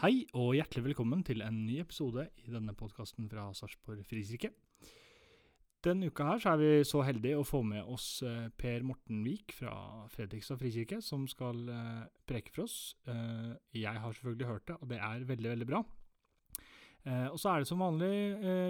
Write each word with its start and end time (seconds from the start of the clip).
Hei 0.00 0.22
og 0.32 0.54
hjertelig 0.56 0.80
velkommen 0.86 1.20
til 1.28 1.42
en 1.44 1.58
ny 1.66 1.74
episode 1.82 2.22
i 2.40 2.48
denne 2.48 2.72
podkasten 2.72 3.26
fra 3.28 3.42
Sarpsborg 3.52 4.00
Frikirke. 4.08 4.48
Denne 5.84 6.08
uka 6.08 6.24
her 6.24 6.40
så 6.40 6.54
er 6.54 6.60
vi 6.62 6.70
så 6.88 7.02
heldige 7.04 7.36
å 7.36 7.44
få 7.44 7.60
med 7.68 7.84
oss 7.84 8.06
eh, 8.24 8.46
Per 8.56 8.86
Morten 8.88 9.18
Vik 9.26 9.52
fra 9.58 9.74
Fredrikstad 10.14 10.56
frikirke, 10.62 11.02
som 11.04 11.26
skal 11.28 11.60
eh, 11.68 12.06
preke 12.24 12.48
for 12.54 12.64
oss. 12.64 12.78
Eh, 13.12 13.52
jeg 13.76 13.92
har 13.92 14.16
selvfølgelig 14.16 14.48
hørt 14.48 14.66
det, 14.70 14.78
og 14.80 14.88
det 14.94 15.02
er 15.04 15.26
veldig, 15.34 15.50
veldig 15.52 15.68
bra. 15.68 15.82
Og 17.32 17.36
så 17.40 17.50
er 17.50 17.60
det 17.60 17.68
som 17.68 17.80
vanlig 17.80 18.10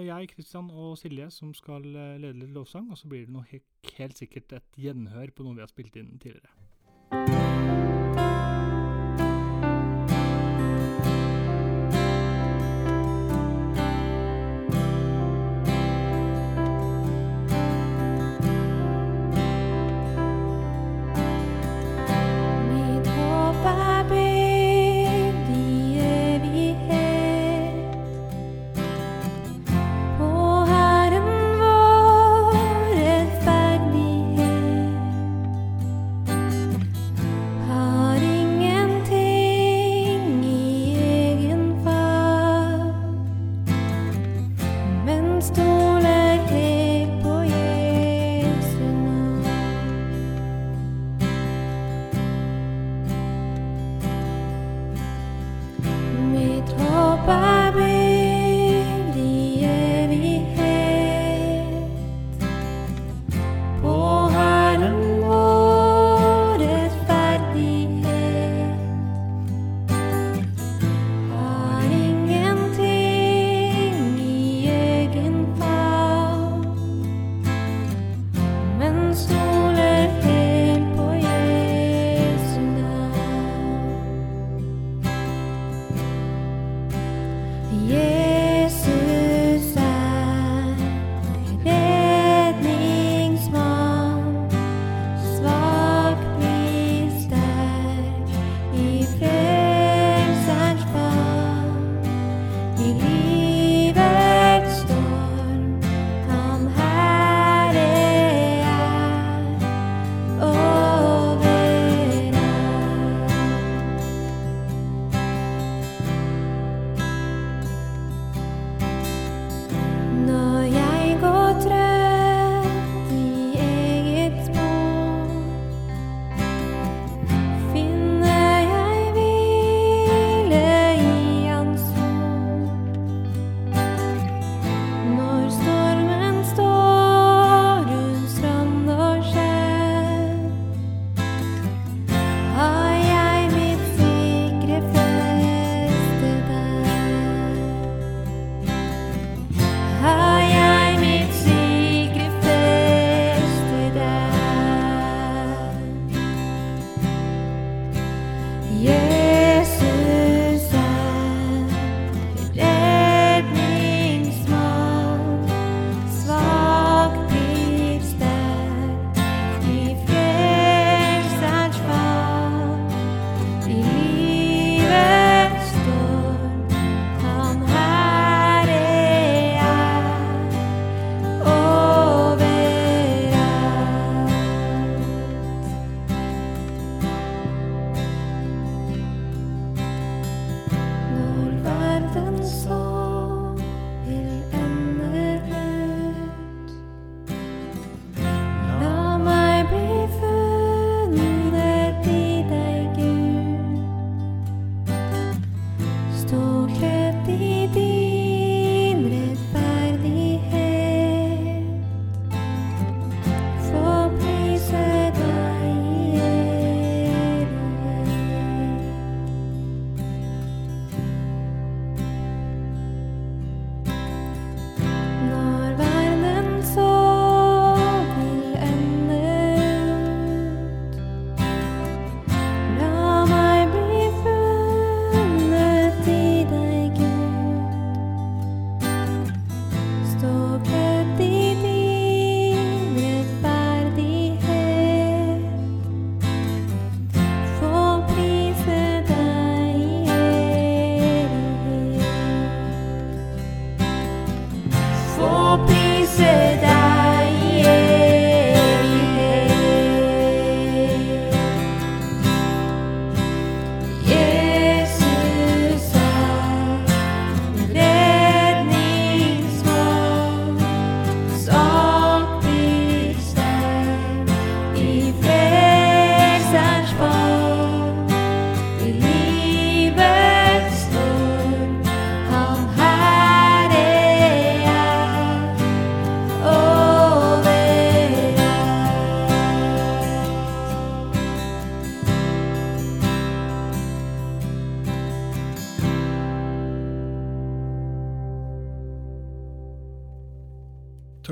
jeg, 0.07 0.29
Kristian 0.31 0.69
og 0.71 0.93
Silje 0.99 1.25
som 1.35 1.49
skal 1.55 1.83
lede 1.83 2.31
litt 2.39 2.51
lovsang, 2.55 2.87
og 2.91 2.99
så 2.99 3.11
blir 3.11 3.27
det 3.27 3.61
helt 3.97 4.19
sikkert 4.19 4.55
et 4.59 4.79
gjenhør 4.79 5.31
på 5.35 5.47
noe 5.47 5.55
vi 5.55 5.63
har 5.63 5.71
spilt 5.71 5.99
inn 5.99 6.13
tidligere. 6.15 6.60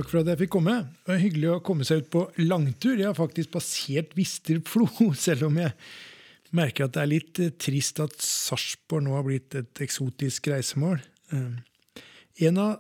For 0.10 0.24
at 0.24 0.30
jeg 0.32 0.42
fikk 0.42 0.56
komme. 0.58 0.76
Det 1.06 1.12
var 1.12 1.22
hyggelig 1.22 1.50
å 1.54 1.62
komme 1.66 1.86
seg 1.86 2.02
ut 2.02 2.12
på 2.14 2.24
langtur. 2.42 2.96
Jeg 2.98 3.12
har 3.12 3.18
faktisk 3.18 3.52
passert 3.54 4.16
Visterflo, 4.18 4.88
selv 5.28 5.50
om 5.52 5.60
jeg 5.62 5.76
merker 6.58 6.88
at 6.88 6.96
det 6.96 7.02
er 7.04 7.12
litt 7.12 7.42
eh, 7.44 7.54
trist 7.62 8.02
at 8.02 8.16
Sarpsborg 8.26 9.06
nå 9.06 9.14
har 9.14 9.26
blitt 9.28 9.58
et 9.60 9.82
eksotisk 9.86 10.50
reisemål. 10.50 11.02
Eh, 11.36 12.06
En 12.50 12.62
av 12.62 12.78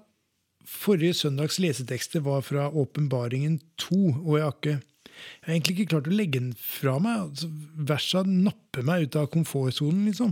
forrige 0.70 1.18
søndags 1.20 1.60
lesetekster 1.62 2.24
var 2.26 2.42
fra 2.46 2.70
Åpenbaringen 2.70 3.60
2, 3.82 4.00
og 4.24 4.38
jeg 4.38 4.46
har 4.46 4.56
ikke 4.56 4.78
jeg 5.20 5.50
har 5.50 5.54
egentlig 5.54 5.74
ikke 5.76 5.92
klart 5.92 6.08
å 6.08 6.16
legge 6.16 6.40
den 6.40 6.54
fra 6.56 6.94
meg. 7.04 7.26
Altså, 7.26 7.50
versa 7.90 8.22
napper 8.24 8.86
meg 8.88 9.08
ut 9.08 9.18
av 9.20 9.28
komfortsonen, 9.34 10.06
liksom. 10.08 10.32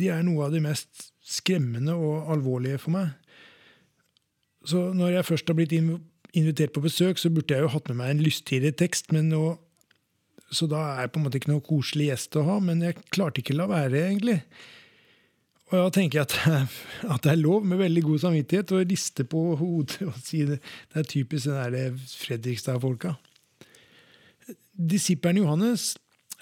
De 0.00 0.08
er 0.08 0.22
noe 0.24 0.46
av 0.46 0.54
det 0.54 0.62
mest 0.64 1.10
skremmende 1.20 1.92
og 1.92 2.30
alvorlige 2.32 2.80
for 2.80 2.94
meg. 2.96 3.10
Så 4.68 4.90
når 4.96 5.16
jeg 5.16 5.28
først 5.30 5.48
har 5.48 5.56
blitt 5.56 5.72
invitert 5.72 6.74
på 6.74 6.84
besøk, 6.84 7.18
så 7.18 7.30
burde 7.32 7.54
jeg 7.54 7.64
jo 7.64 7.72
hatt 7.72 7.88
med 7.90 8.00
meg 8.00 8.14
en 8.14 8.24
lystigere 8.24 8.72
tekst, 8.76 9.12
nå 9.12 9.58
Så 10.50 10.66
da 10.66 10.80
er 10.96 11.04
jeg 11.04 11.12
på 11.14 11.20
en 11.20 11.24
måte 11.24 11.38
ikke 11.38 11.52
noe 11.52 11.62
koselig 11.62 12.08
gjest 12.08 12.36
å 12.36 12.42
ha, 12.42 12.58
men 12.58 12.82
jeg 12.82 12.98
klarte 13.14 13.38
ikke 13.38 13.54
la 13.54 13.68
være, 13.70 14.00
egentlig. 14.08 14.40
Og 15.70 15.76
da 15.78 15.90
tenker 15.94 16.18
jeg 16.18 16.26
at, 16.26 16.72
at 17.14 17.22
det 17.22 17.30
er 17.30 17.38
lov, 17.38 17.62
med 17.62 17.78
veldig 17.78 18.02
god 18.02 18.22
samvittighet, 18.24 18.72
å 18.74 18.82
riste 18.82 19.26
på 19.30 19.44
hodet 19.60 20.08
og 20.08 20.16
si 20.18 20.42
det. 20.48 20.58
Det 20.90 21.04
er 21.04 21.10
typisk 21.12 21.46
den 21.46 21.76
der 21.76 21.98
Fredrikstad-folka. 22.24 23.14
Disippelen 24.74 25.44
Johannes 25.44 25.92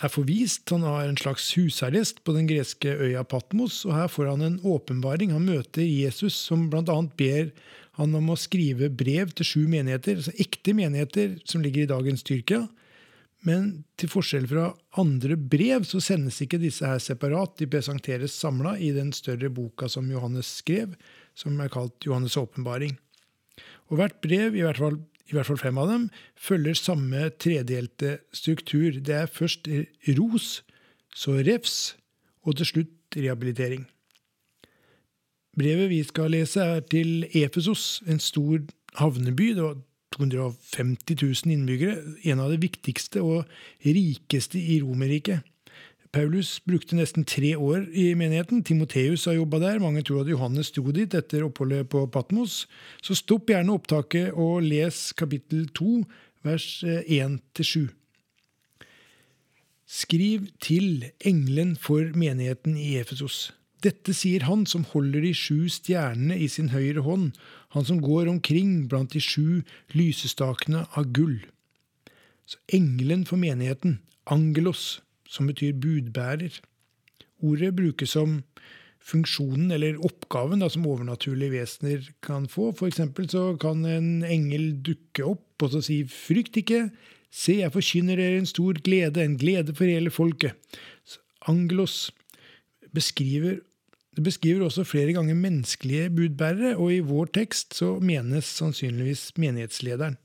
er 0.00 0.12
forvist. 0.12 0.70
Han 0.72 0.86
har 0.86 1.04
en 1.04 1.20
slags 1.20 1.50
husarrest 1.58 2.22
på 2.24 2.32
den 2.36 2.48
greske 2.48 2.94
øya 2.96 3.26
Patmos, 3.28 3.82
og 3.84 3.96
her 3.98 4.08
får 4.08 4.32
han 4.32 4.46
en 4.46 4.60
åpenbaring. 4.64 5.34
Han 5.36 5.48
møter 5.48 5.84
Jesus, 5.84 6.38
som 6.48 6.70
bl.a. 6.72 6.98
ber 7.18 7.50
han 7.98 8.14
om 8.14 8.30
å 8.30 8.38
skrive 8.38 8.90
brev 8.94 9.32
til 9.34 9.46
sju 9.46 9.62
menigheter, 9.70 10.20
altså 10.20 10.34
ekte 10.38 10.74
menigheter 10.78 11.34
som 11.48 11.64
ligger 11.64 11.84
i 11.84 11.90
dagens 11.90 12.22
Tyrkia. 12.26 12.68
Men 13.46 13.84
til 13.98 14.10
forskjell 14.10 14.48
fra 14.50 14.68
andre 14.98 15.36
brev 15.38 15.84
så 15.86 16.00
sendes 16.02 16.40
ikke 16.42 16.60
disse 16.62 16.86
her 16.86 17.02
separat. 17.02 17.56
De 17.58 17.68
presenteres 17.70 18.34
samla 18.34 18.76
i 18.82 18.90
den 18.94 19.12
større 19.14 19.50
boka 19.54 19.90
som 19.90 20.10
Johannes 20.10 20.50
skrev, 20.60 20.94
som 21.38 21.58
er 21.62 21.70
kalt 21.74 22.06
Johannes' 22.06 22.38
åpenbaring. 22.38 22.96
Og 23.90 23.98
hvert 23.98 24.18
brev, 24.22 24.54
i 24.54 24.64
hvert 24.66 24.78
fall, 24.78 24.98
i 25.30 25.36
hvert 25.36 25.50
fall 25.50 25.60
fem 25.60 25.78
av 25.78 25.90
dem, 25.90 26.08
følger 26.38 26.78
samme 26.78 27.28
tredelte 27.38 28.18
struktur. 28.34 28.98
Det 28.98 29.22
er 29.24 29.30
først 29.30 29.70
ros, 30.18 30.50
så 31.14 31.38
refs, 31.46 31.78
og 32.46 32.58
til 32.58 32.72
slutt 32.72 33.18
rehabilitering. 33.18 33.86
Brevet 35.58 35.90
vi 35.90 36.02
skal 36.06 36.30
lese, 36.30 36.62
er 36.62 36.80
til 36.86 37.26
Efesos, 37.34 38.02
en 38.06 38.20
stor 38.22 38.60
havneby. 38.94 39.48
Det 39.56 39.62
var 39.62 39.76
250 40.14 41.16
000 41.22 41.52
innbyggere, 41.52 41.96
en 42.24 42.40
av 42.40 42.52
de 42.52 42.60
viktigste 42.62 43.22
og 43.22 43.48
rikeste 43.84 44.60
i 44.60 44.80
Romerriket. 44.82 45.42
Paulus 46.12 46.60
brukte 46.64 46.96
nesten 46.96 47.26
tre 47.28 47.52
år 47.56 47.84
i 47.92 48.14
menigheten. 48.16 48.62
Timoteus 48.64 49.26
har 49.28 49.36
jobba 49.36 49.58
der. 49.60 49.78
Mange 49.82 50.02
tror 50.02 50.22
at 50.22 50.30
Johannes 50.30 50.70
sto 50.72 50.82
dit 50.94 51.14
etter 51.14 51.44
oppholdet 51.44 51.90
på 51.92 52.06
Patmos. 52.06 52.62
Så 53.02 53.18
stopp 53.18 53.50
gjerne 53.50 53.74
opptaket 53.76 54.32
og 54.32 54.62
les 54.64 55.12
kapittel 55.12 55.68
2, 55.76 56.00
vers 56.48 56.68
1-7. 56.86 57.90
Skriv 59.88 60.48
til 60.60 61.10
engelen 61.20 61.76
for 61.76 62.08
menigheten 62.16 62.76
i 62.76 62.96
Efesos. 63.00 63.50
Dette 63.84 64.14
sier 64.16 64.42
han 64.48 64.64
som 64.66 64.86
holder 64.90 65.22
de 65.22 65.30
sju 65.36 65.68
stjernene 65.70 66.34
i 66.40 66.48
sin 66.50 66.72
høyre 66.72 67.04
hånd, 67.06 67.30
han 67.74 67.86
som 67.86 68.00
går 68.02 68.30
omkring 68.30 68.88
blant 68.90 69.14
de 69.14 69.22
sju 69.22 69.62
lysestakene 69.94 70.86
av 70.98 71.12
gull. 71.14 71.38
Så 72.48 72.58
engelen 72.74 73.26
for 73.28 73.38
menigheten, 73.38 74.00
angelos, 74.26 74.98
som 75.28 75.46
betyr 75.46 75.76
budbærer. 75.78 76.58
Ordet 77.44 77.74
brukes 77.76 78.16
som 78.16 78.40
funksjonen 79.08 79.70
eller 79.72 80.00
oppgaven 80.04 80.64
da, 80.64 80.68
som 80.72 80.86
overnaturlige 80.88 81.54
vesener 81.60 82.08
kan 82.24 82.48
få. 82.50 82.72
For 82.76 82.90
eksempel 82.90 83.28
så 83.30 83.52
kan 83.60 83.84
en 83.86 84.24
engel 84.26 84.72
dukke 84.84 85.28
opp 85.28 85.62
og 85.62 85.72
så 85.72 85.82
si 85.84 86.02
'frykt 86.04 86.56
ikke', 86.56 86.90
se, 87.30 87.60
jeg 87.60 87.72
forkynner 87.72 88.16
dere 88.16 88.38
en 88.38 88.46
stor 88.46 88.78
glede, 88.80 89.22
en 89.22 89.38
glede 89.38 89.74
for 89.74 89.84
hele 89.84 90.10
folket. 90.10 90.56
Så 91.04 91.20
angelos 91.46 92.10
beskriver 92.94 93.60
det 94.18 94.24
beskriver 94.26 94.64
også 94.66 94.82
flere 94.82 95.12
ganger 95.14 95.36
menneskelige 95.38 96.10
budbærere, 96.10 96.72
og 96.76 96.90
i 96.90 97.04
vår 97.06 97.28
tekst 97.36 97.76
så 97.78 97.92
menes 98.02 98.48
sannsynligvis 98.50 99.28
menighetslederen. 99.38 100.16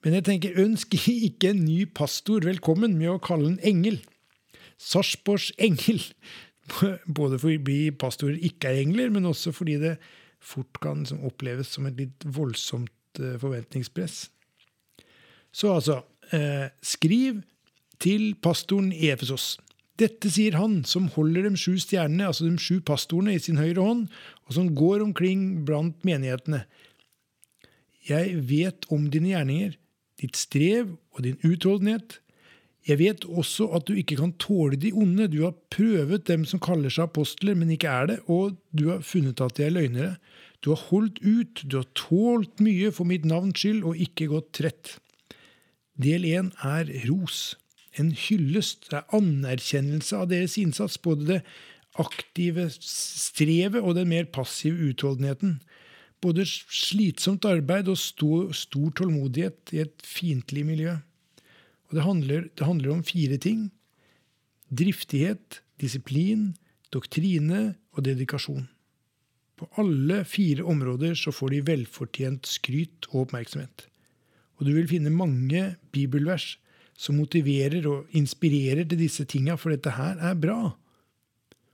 Men 0.00 0.16
jeg 0.16 0.24
tenker, 0.24 0.56
ønsk 0.62 0.96
ikke 1.28 1.50
en 1.52 1.60
ny 1.66 1.84
pastor 1.84 2.40
velkommen 2.48 2.96
med 2.96 3.12
å 3.12 3.20
kalle 3.20 3.52
en 3.52 3.60
engel. 3.68 4.00
Sarpsborgs 4.80 5.50
engel. 5.60 6.00
Både 7.20 7.42
fordi 7.42 7.90
pastorer 8.00 8.40
ikke 8.48 8.72
er 8.72 8.80
engler, 8.86 9.12
men 9.12 9.28
også 9.28 9.52
fordi 9.52 9.76
det 9.82 9.98
fort 10.40 10.80
kan 10.80 11.04
liksom 11.04 11.20
oppleves 11.28 11.76
som 11.76 11.84
et 11.84 12.00
litt 12.00 12.24
voldsomt 12.24 13.20
eh, 13.20 13.36
forventningspress. 13.42 14.22
Så 15.52 15.74
altså, 15.76 16.00
eh, 16.32 16.70
skriv 16.80 17.42
til 18.00 18.30
pastoren 18.40 18.88
i 18.88 19.12
Efesos. 19.12 19.58
Dette 20.00 20.30
sier 20.32 20.56
han 20.56 20.80
som 20.88 21.10
holder 21.12 21.44
de 21.44 21.58
sju 21.60 21.74
stjernene, 21.82 22.30
altså 22.30 22.46
de 22.48 22.56
sju 22.60 22.80
pastorene, 22.80 23.34
i 23.36 23.42
sin 23.42 23.60
høyre 23.60 23.84
hånd, 23.84 24.06
og 24.48 24.56
som 24.56 24.72
går 24.76 25.04
omkring 25.04 25.66
blant 25.68 25.98
menighetene. 26.08 26.64
Jeg 28.08 28.40
vet 28.48 28.88
om 28.94 29.10
dine 29.12 29.34
gjerninger, 29.34 29.76
ditt 30.20 30.40
strev 30.40 30.94
og 31.12 31.24
din 31.26 31.38
utholdenhet. 31.44 32.18
Jeg 32.88 32.96
vet 33.00 33.26
også 33.28 33.68
at 33.76 33.84
du 33.88 33.98
ikke 34.00 34.16
kan 34.16 34.32
tåle 34.40 34.78
de 34.80 34.92
onde. 34.96 35.28
Du 35.28 35.42
har 35.44 35.56
prøvet 35.72 36.24
dem 36.28 36.46
som 36.48 36.62
kaller 36.64 36.92
seg 36.92 37.10
apostler, 37.10 37.58
men 37.58 37.72
ikke 37.74 37.92
er 37.92 38.08
det, 38.08 38.18
og 38.24 38.56
du 38.72 38.88
har 38.88 39.04
funnet 39.04 39.40
at 39.44 39.58
de 39.58 39.66
er 39.66 39.76
løgnere. 39.76 40.14
Du 40.64 40.72
har 40.72 40.80
holdt 40.88 41.20
ut, 41.24 41.60
du 41.64 41.76
har 41.80 41.88
tålt 41.96 42.60
mye 42.64 42.90
for 42.92 43.08
mitt 43.08 43.28
navns 43.28 43.60
skyld 43.60 43.84
og 43.84 44.00
ikke 44.00 44.30
gått 44.32 44.52
trett. 44.56 44.96
Del 46.00 46.24
én 46.28 46.52
er 46.64 46.88
ros. 47.08 47.59
En 47.98 48.12
hyllest, 48.14 48.86
det 48.90 49.00
er 49.00 49.16
anerkjennelse 49.16 50.18
av 50.18 50.30
deres 50.30 50.56
innsats, 50.60 50.98
både 51.02 51.26
det 51.26 51.40
aktive 51.98 52.68
strevet 52.78 53.82
og 53.82 53.96
den 53.98 54.10
mer 54.12 54.28
passive 54.30 54.92
utholdenheten. 54.92 55.58
Både 56.22 56.44
slitsomt 56.46 57.46
arbeid 57.48 57.88
og 57.90 57.98
stor, 57.98 58.50
stor 58.54 58.92
tålmodighet 59.00 59.72
i 59.74 59.82
et 59.86 60.04
fiendtlig 60.04 60.66
miljø. 60.68 60.98
Og 61.90 61.96
det 61.96 62.06
handler, 62.06 62.48
det 62.54 62.66
handler 62.66 62.94
om 62.94 63.04
fire 63.04 63.40
ting. 63.40 63.70
Driftighet, 64.70 65.62
disiplin, 65.80 66.52
doktrine 66.94 67.74
og 67.96 68.04
dedikasjon. 68.06 68.68
På 69.58 69.66
alle 69.80 70.22
fire 70.24 70.64
områder 70.64 71.16
så 71.18 71.32
får 71.34 71.56
de 71.56 71.64
velfortjent 71.66 72.46
skryt 72.48 73.10
og 73.10 73.26
oppmerksomhet. 73.26 73.88
Og 74.60 74.68
du 74.68 74.74
vil 74.76 74.88
finne 74.88 75.12
mange 75.12 75.74
bibelvers 75.92 76.54
som 77.00 77.16
motiverer 77.16 77.86
og 77.88 78.10
inspirerer 78.16 78.84
til 78.84 79.00
disse 79.00 79.24
tinga, 79.24 79.56
for 79.56 79.72
dette 79.72 79.94
her 79.96 80.20
er 80.20 80.36
bra. 80.36 80.74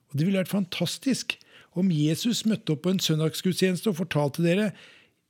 Og 0.06 0.14
det 0.14 0.26
ville 0.26 0.38
vært 0.38 0.52
fantastisk 0.52 1.34
om 1.76 1.90
Jesus 1.92 2.44
møtte 2.48 2.76
opp 2.76 2.84
på 2.86 2.94
en 2.94 3.02
søndagsgudstjeneste 3.02 3.90
og 3.90 3.98
fortalte 4.04 4.44
dere 4.44 4.70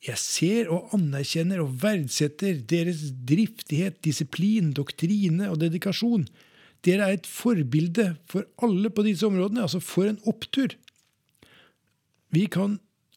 jeg 0.05 0.21
ser 0.21 0.69
og 0.71 0.93
anerkjenner 0.95 1.63
og 1.63 1.79
verdsetter 1.83 2.61
deres 2.69 3.01
driftighet, 3.27 3.97
disiplin, 4.05 4.75
doktrine 4.77 5.49
og 5.51 5.63
dedikasjon. 5.63 6.27
Dere 6.85 7.09
er 7.09 7.17
et 7.17 7.27
forbilde 7.27 8.13
for 8.31 8.45
alle 8.63 8.93
på 8.93 9.07
disse 9.07 9.27
områdene. 9.27 9.65
Altså, 9.65 9.81
for 9.81 10.07
en 10.07 10.21
opptur! 10.29 10.77
Vi 12.31 12.45
kan 12.53 12.77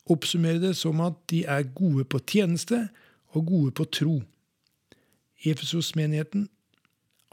oppsummere 0.09 0.61
det 0.63 0.77
som 0.79 1.01
at 1.03 1.19
de 1.29 1.43
er 1.43 1.67
gode 1.75 2.07
på 2.09 2.21
tjeneste 2.23 2.87
og 3.35 3.45
gode 3.51 3.75
på 3.75 3.85
tro. 3.93 4.15
Efesos-menigheten 5.45 6.47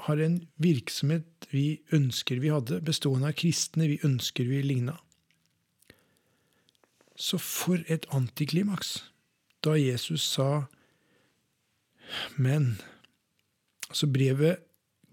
har 0.05 0.21
en 0.21 0.41
virksomhet 0.61 1.49
vi 1.51 1.81
ønsker 1.95 2.41
vi 2.43 2.53
hadde, 2.53 2.83
bestående 2.85 3.31
av 3.31 3.37
kristne 3.39 3.89
vi 3.89 4.01
ønsker 4.05 4.49
vi 4.49 4.61
ligna. 4.65 4.99
Så 7.17 7.41
for 7.41 7.81
et 7.89 8.05
antiklimaks 8.13 8.99
da 9.65 9.75
Jesus 9.81 10.27
sa 10.37 10.67
men. 12.37 12.77
Altså 13.89 14.09
brevet 14.11 14.63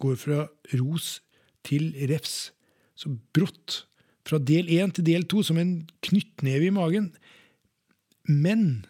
går 0.01 0.17
fra 0.19 0.45
ros 0.79 1.21
til 1.65 1.93
refs. 2.11 2.51
Så 2.95 3.15
brått. 3.35 3.85
Fra 4.27 4.39
del 4.39 4.69
én 4.71 4.91
til 4.93 5.05
del 5.07 5.25
to, 5.27 5.41
som 5.43 5.57
en 5.59 5.81
knyttneve 6.05 6.69
i 6.69 6.75
magen. 6.75 7.11
Men 8.27 8.85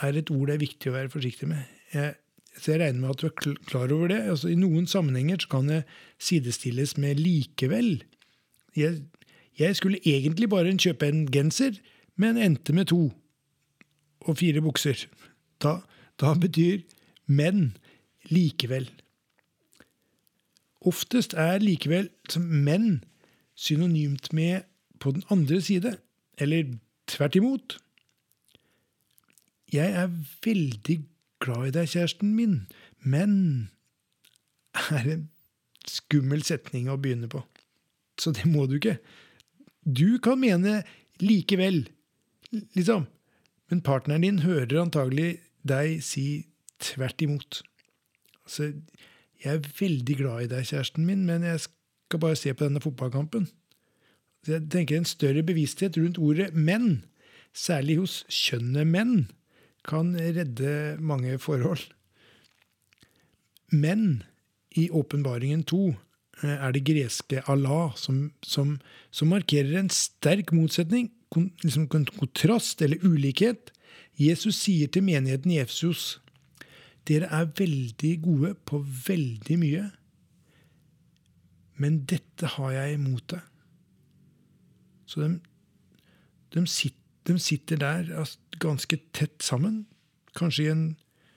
er 0.00 0.16
et 0.16 0.30
ord 0.30 0.48
det 0.48 0.56
er 0.56 0.64
viktig 0.64 0.90
å 0.90 0.96
være 0.96 1.12
forsiktig 1.12 1.48
med. 1.50 1.64
Jeg, 1.94 2.14
så 2.58 2.74
jeg 2.74 2.80
regner 2.80 3.00
med 3.00 3.14
at 3.14 3.22
du 3.22 3.26
er 3.28 3.56
klar 3.68 3.92
over 3.94 4.10
det. 4.10 4.20
Altså, 4.32 4.50
I 4.50 4.58
noen 4.58 4.86
sammenhenger 4.90 5.46
kan 5.50 5.68
det 5.70 5.84
sidestilles 6.18 6.96
med 6.98 7.20
likevel. 7.22 8.02
Jeg, 8.76 9.02
jeg 9.58 9.76
skulle 9.78 10.00
egentlig 10.04 10.50
bare 10.50 10.74
kjøpe 10.76 11.08
en 11.08 11.26
genser, 11.30 11.78
men 12.16 12.36
endte 12.36 12.74
med 12.76 12.90
to 12.90 13.12
og 14.20 14.38
fire 14.38 14.60
bukser. 14.60 15.06
Da, 15.62 15.78
da 16.20 16.34
betyr 16.34 16.82
men 17.26 17.76
likevel. 18.28 18.90
Oftest 20.80 21.34
er 21.36 21.60
likevel 21.60 22.08
men 22.40 23.04
synonymt 23.54 24.32
med 24.32 24.66
på 25.00 25.12
den 25.12 25.22
andre 25.30 25.60
side, 25.60 25.96
eller 26.38 26.74
tvert 27.08 27.36
imot. 27.36 27.78
Jeg 29.72 29.92
er 29.92 30.08
veldig 30.44 31.00
glad 31.40 31.70
i 31.70 31.74
deg, 31.74 31.90
kjæresten 31.92 32.34
min, 32.36 32.56
men 33.00 33.32
er 34.92 35.08
en 35.16 35.28
skummel 35.88 36.44
setning 36.46 36.90
å 36.90 36.98
begynne 37.00 37.30
på. 37.30 37.42
Så 38.20 38.34
det 38.36 38.46
må 38.48 38.66
du 38.68 38.76
ikke. 38.76 38.98
Du 39.84 40.20
kan 40.22 40.40
mene 40.40 40.82
likevel, 41.22 41.86
liksom, 42.76 43.06
men 43.70 43.84
partneren 43.86 44.26
din 44.26 44.42
hører 44.44 44.82
antagelig 44.82 45.38
deg 45.66 46.00
si 46.04 46.26
tvert 46.82 47.22
imot. 47.24 47.60
Altså, 48.44 48.72
jeg 49.40 49.56
er 49.56 49.72
veldig 49.80 50.16
glad 50.20 50.44
i 50.44 50.50
deg, 50.52 50.68
kjæresten 50.68 51.06
min, 51.08 51.24
men 51.28 51.44
jeg 51.46 51.62
skal 51.64 52.22
bare 52.22 52.36
se 52.36 52.52
på 52.52 52.66
denne 52.66 52.82
fotballkampen. 52.82 53.48
Så 54.44 54.56
jeg 54.56 54.68
tenker 54.72 54.98
en 54.98 55.08
større 55.08 55.44
bevissthet 55.44 55.96
rundt 56.00 56.20
ordet 56.20 56.50
menn, 56.56 57.04
særlig 57.56 57.98
hos 58.00 58.16
kjønnet 58.32 58.88
menn, 58.88 59.14
kan 59.90 60.14
redde 60.14 60.96
mange 61.02 61.36
forhold. 61.42 61.90
Men 63.70 64.22
i 64.74 64.88
Åpenbaringen 64.90 65.64
2 65.66 65.82
eh, 65.90 66.56
er 66.56 66.72
det 66.74 66.86
greske 66.86 67.42
Allah 67.50 67.94
som, 67.98 68.30
som, 68.42 68.78
som 69.10 69.30
markerer 69.34 69.78
en 69.78 69.92
sterk 69.94 70.54
motsetning, 70.54 71.10
kon, 71.30 71.50
liksom 71.62 71.86
kontrast 71.90 72.82
eller 72.82 73.02
ulikhet. 73.06 73.74
Jesus 74.18 74.58
sier 74.62 74.90
til 74.92 75.06
menigheten 75.06 75.54
i 75.54 75.62
Efsos 75.62 76.18
dere 77.08 77.30
er 77.32 77.48
veldig 77.58 78.12
gode 78.22 78.54
på 78.68 78.82
veldig 79.06 79.56
mye, 79.60 79.86
men 81.80 82.02
dette 82.08 82.50
har 82.56 82.74
jeg 82.76 82.98
imot 82.98 83.24
deg. 83.32 83.46
Så 85.08 85.22
de, 85.24 85.30
de, 86.54 86.64
sitter, 86.68 86.99
de 87.28 87.36
sitter 87.38 87.80
der 87.80 88.06
altså, 88.18 88.38
ganske 88.62 88.98
tett 89.16 89.42
sammen, 89.44 89.84
kanskje 90.36 90.66
i 90.66 90.72
en 90.72 90.84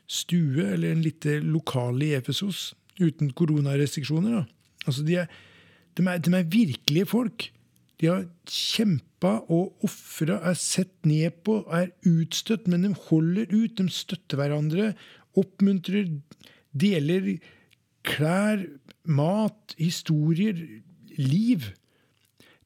stue 0.08 0.66
eller 0.76 0.94
en 0.94 1.04
lite 1.04 1.40
lokale 1.42 2.12
i 2.12 2.14
Efesos, 2.18 2.74
uten 3.02 3.32
koronarestriksjoner. 3.34 4.46
Altså, 4.86 5.04
de 5.04 5.18
er, 5.24 5.28
de, 5.98 6.06
er, 6.06 6.22
de 6.22 6.36
er 6.38 6.50
virkelige 6.52 7.10
folk. 7.10 7.50
De 8.02 8.10
har 8.10 8.26
kjempa 8.50 9.38
og 9.54 9.86
ofra, 9.86 10.40
er 10.50 10.58
sett 10.60 11.06
ned 11.08 11.40
på, 11.48 11.62
er 11.72 11.94
utstøtt, 12.10 12.68
men 12.68 12.86
de 12.86 12.94
holder 13.10 13.54
ut. 13.54 13.78
De 13.80 13.88
støtter 13.90 14.40
hverandre, 14.40 14.92
oppmuntrer, 15.40 16.10
deler 16.74 17.38
klær, 18.04 18.66
mat, 19.08 19.76
historier, 19.80 20.60
liv. 21.18 21.70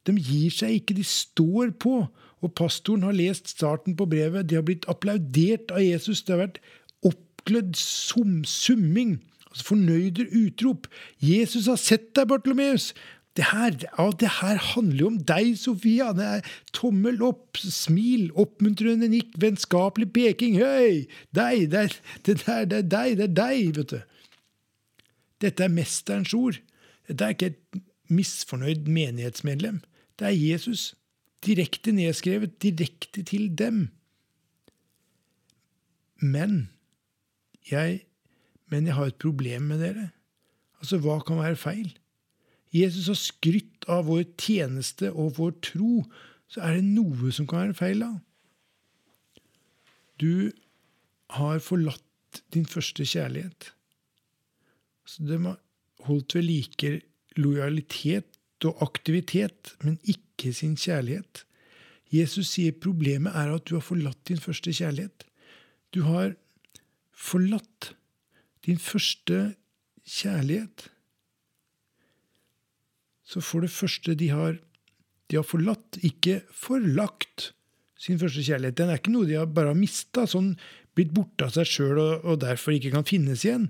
De 0.07 0.15
gir 0.17 0.53
seg 0.53 0.79
ikke, 0.79 0.97
de 0.97 1.05
står 1.07 1.75
på. 1.79 1.99
Og 2.45 2.53
pastoren 2.53 3.05
har 3.07 3.15
lest 3.17 3.49
starten 3.49 3.95
på 3.97 4.05
brevet. 4.09 4.49
De 4.49 4.59
har 4.59 4.65
blitt 4.65 4.85
applaudert 4.91 5.71
av 5.73 5.81
Jesus. 5.81 6.21
Det 6.21 6.35
har 6.35 6.43
vært 6.45 6.59
oppglødd 7.07 7.77
sum, 7.79 8.43
summing, 8.45 9.17
altså 9.49 9.71
fornøyde 9.73 10.27
utrop. 10.37 10.89
Jesus 11.23 11.69
har 11.71 11.79
sett 11.81 12.13
deg, 12.15 12.29
Bartolomeus! 12.29 12.93
Det 13.37 13.45
her, 13.51 13.75
ja, 13.83 14.05
det 14.17 14.29
her 14.39 14.57
handler 14.73 14.97
jo 14.97 15.07
om 15.11 15.17
deg, 15.29 15.51
Sofia. 15.61 16.07
Det 16.17 16.25
er 16.25 16.53
tommel 16.73 17.19
opp, 17.21 17.59
smil, 17.61 18.31
oppmuntrende 18.33 19.09
nikk, 19.11 19.35
vennskapelig 19.37 20.09
peking. 20.15 20.57
Høy! 20.57 21.03
Deg! 21.37 21.67
Det 21.69 21.83
er, 21.83 21.97
det, 22.25 22.39
der, 22.45 22.65
det 22.65 22.79
er 22.79 22.87
deg! 22.95 23.17
Det 23.19 23.27
er 23.27 23.35
deg, 23.37 23.77
vet 23.77 23.93
du. 23.93 23.99
Dette 25.45 25.67
er 25.67 25.73
mesterens 25.73 26.33
ord. 26.33 26.57
Dette 27.05 27.27
er 27.27 27.35
ikke 27.35 27.51
et 27.53 27.81
misfornøyd 28.09 28.89
menighetsmedlem. 28.89 29.83
Det 30.17 30.31
er 30.31 30.33
Jesus. 30.33 30.95
Direkte 31.45 31.93
nedskrevet, 31.93 32.57
direkte 32.63 33.23
til 33.23 33.49
dem. 33.57 33.87
Men 36.17 36.69
jeg, 37.69 38.01
men 38.71 38.87
jeg 38.89 38.97
har 38.97 39.11
et 39.11 39.21
problem 39.21 39.69
med 39.71 39.83
dere. 39.85 40.09
Altså, 40.81 40.99
hva 41.01 41.19
kan 41.25 41.41
være 41.41 41.59
feil? 41.59 41.91
Jesus 42.73 43.07
har 43.11 43.19
skrytt 43.19 43.87
av 43.89 44.07
vår 44.09 44.25
tjeneste 44.39 45.11
og 45.13 45.37
vår 45.37 45.53
tro, 45.65 46.03
så 46.51 46.63
er 46.63 46.77
det 46.77 46.87
noe 46.87 47.31
som 47.35 47.47
kan 47.49 47.67
være 47.67 47.77
feil 47.77 48.03
da. 48.03 48.11
Du 50.17 50.51
har 51.37 51.59
forlatt 51.63 52.41
din 52.53 52.65
første 52.69 53.05
kjærlighet. 53.05 53.71
Så 55.07 55.25
de 55.27 55.39
har 55.43 55.59
holdt 56.07 56.35
ved 56.35 56.47
like 56.47 56.93
lojalitet 57.37 58.65
og 58.65 58.81
aktivitet, 58.83 59.75
men 59.83 59.99
ikke 60.03 60.26
sin 60.55 60.75
kjærlighet. 60.77 61.43
Jesus 62.13 62.53
sier 62.53 62.71
problemet 62.71 63.35
er 63.35 63.55
at 63.55 63.65
du 63.67 63.75
har 63.75 63.85
forlatt 63.85 64.19
din 64.29 64.39
første 64.39 64.71
kjærlighet. 64.71 65.25
Du 65.91 66.03
har 66.07 66.35
forlatt 67.11 67.93
din 68.67 68.79
første 68.79 69.55
kjærlighet. 70.07 70.87
Så 73.27 73.43
for 73.43 73.65
det 73.65 73.71
første, 73.71 74.15
de 74.15 74.29
har, 74.31 74.57
de 75.27 75.35
har 75.35 75.43
forlatt, 75.43 75.99
ikke 75.99 76.41
forlagt, 76.51 77.51
sin 77.97 78.19
første 78.21 78.43
kjærlighet. 78.45 78.77
Den 78.77 78.91
er 78.93 78.99
ikke 79.01 79.11
noe 79.11 79.27
de 79.27 79.39
har 79.39 79.47
bare 79.49 79.73
har 79.73 79.79
mista, 79.79 80.27
sånn 80.29 80.53
blitt 80.97 81.13
borte 81.13 81.47
av 81.47 81.55
seg 81.55 81.67
sjøl 81.69 81.97
og, 81.97 82.13
og 82.25 82.39
derfor 82.43 82.75
ikke 82.75 82.93
kan 82.93 83.07
finnes 83.07 83.43
igjen. 83.45 83.67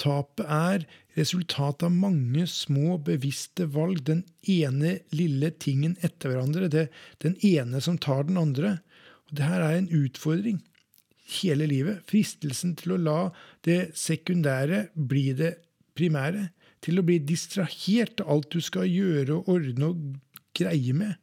Tapet 0.00 0.46
er 0.48 0.86
resultatet 1.18 1.84
av 1.88 1.92
mange 1.92 2.46
små, 2.48 2.96
bevisste 3.04 3.66
valg, 3.74 4.00
den 4.06 4.22
ene 4.48 4.98
lille 5.12 5.52
tingen 5.60 5.98
etter 6.00 6.32
hverandre, 6.32 6.70
det, 6.72 6.86
den 7.20 7.36
ene 7.44 7.82
som 7.84 7.98
tar 8.00 8.24
den 8.28 8.40
andre. 8.40 8.78
Og 9.28 9.36
det 9.36 9.48
her 9.50 9.64
er 9.66 9.76
en 9.76 9.90
utfordring 10.00 10.62
hele 11.40 11.68
livet. 11.68 12.00
Fristelsen 12.08 12.74
til 12.80 12.96
å 12.96 13.02
la 13.02 13.18
det 13.66 13.92
sekundære 13.98 14.86
bli 14.94 15.30
det 15.36 15.54
primære 15.98 16.48
til 16.80 17.00
å 17.00 17.04
bli 17.04 17.18
distrahert 17.20 18.22
av 18.24 18.32
alt 18.34 18.54
du 18.54 18.64
skal 18.64 18.88
gjøre 18.88 19.36
og 19.36 19.50
ordne 19.52 19.92
og 19.92 20.04
greie 20.56 20.96
med. 20.96 21.14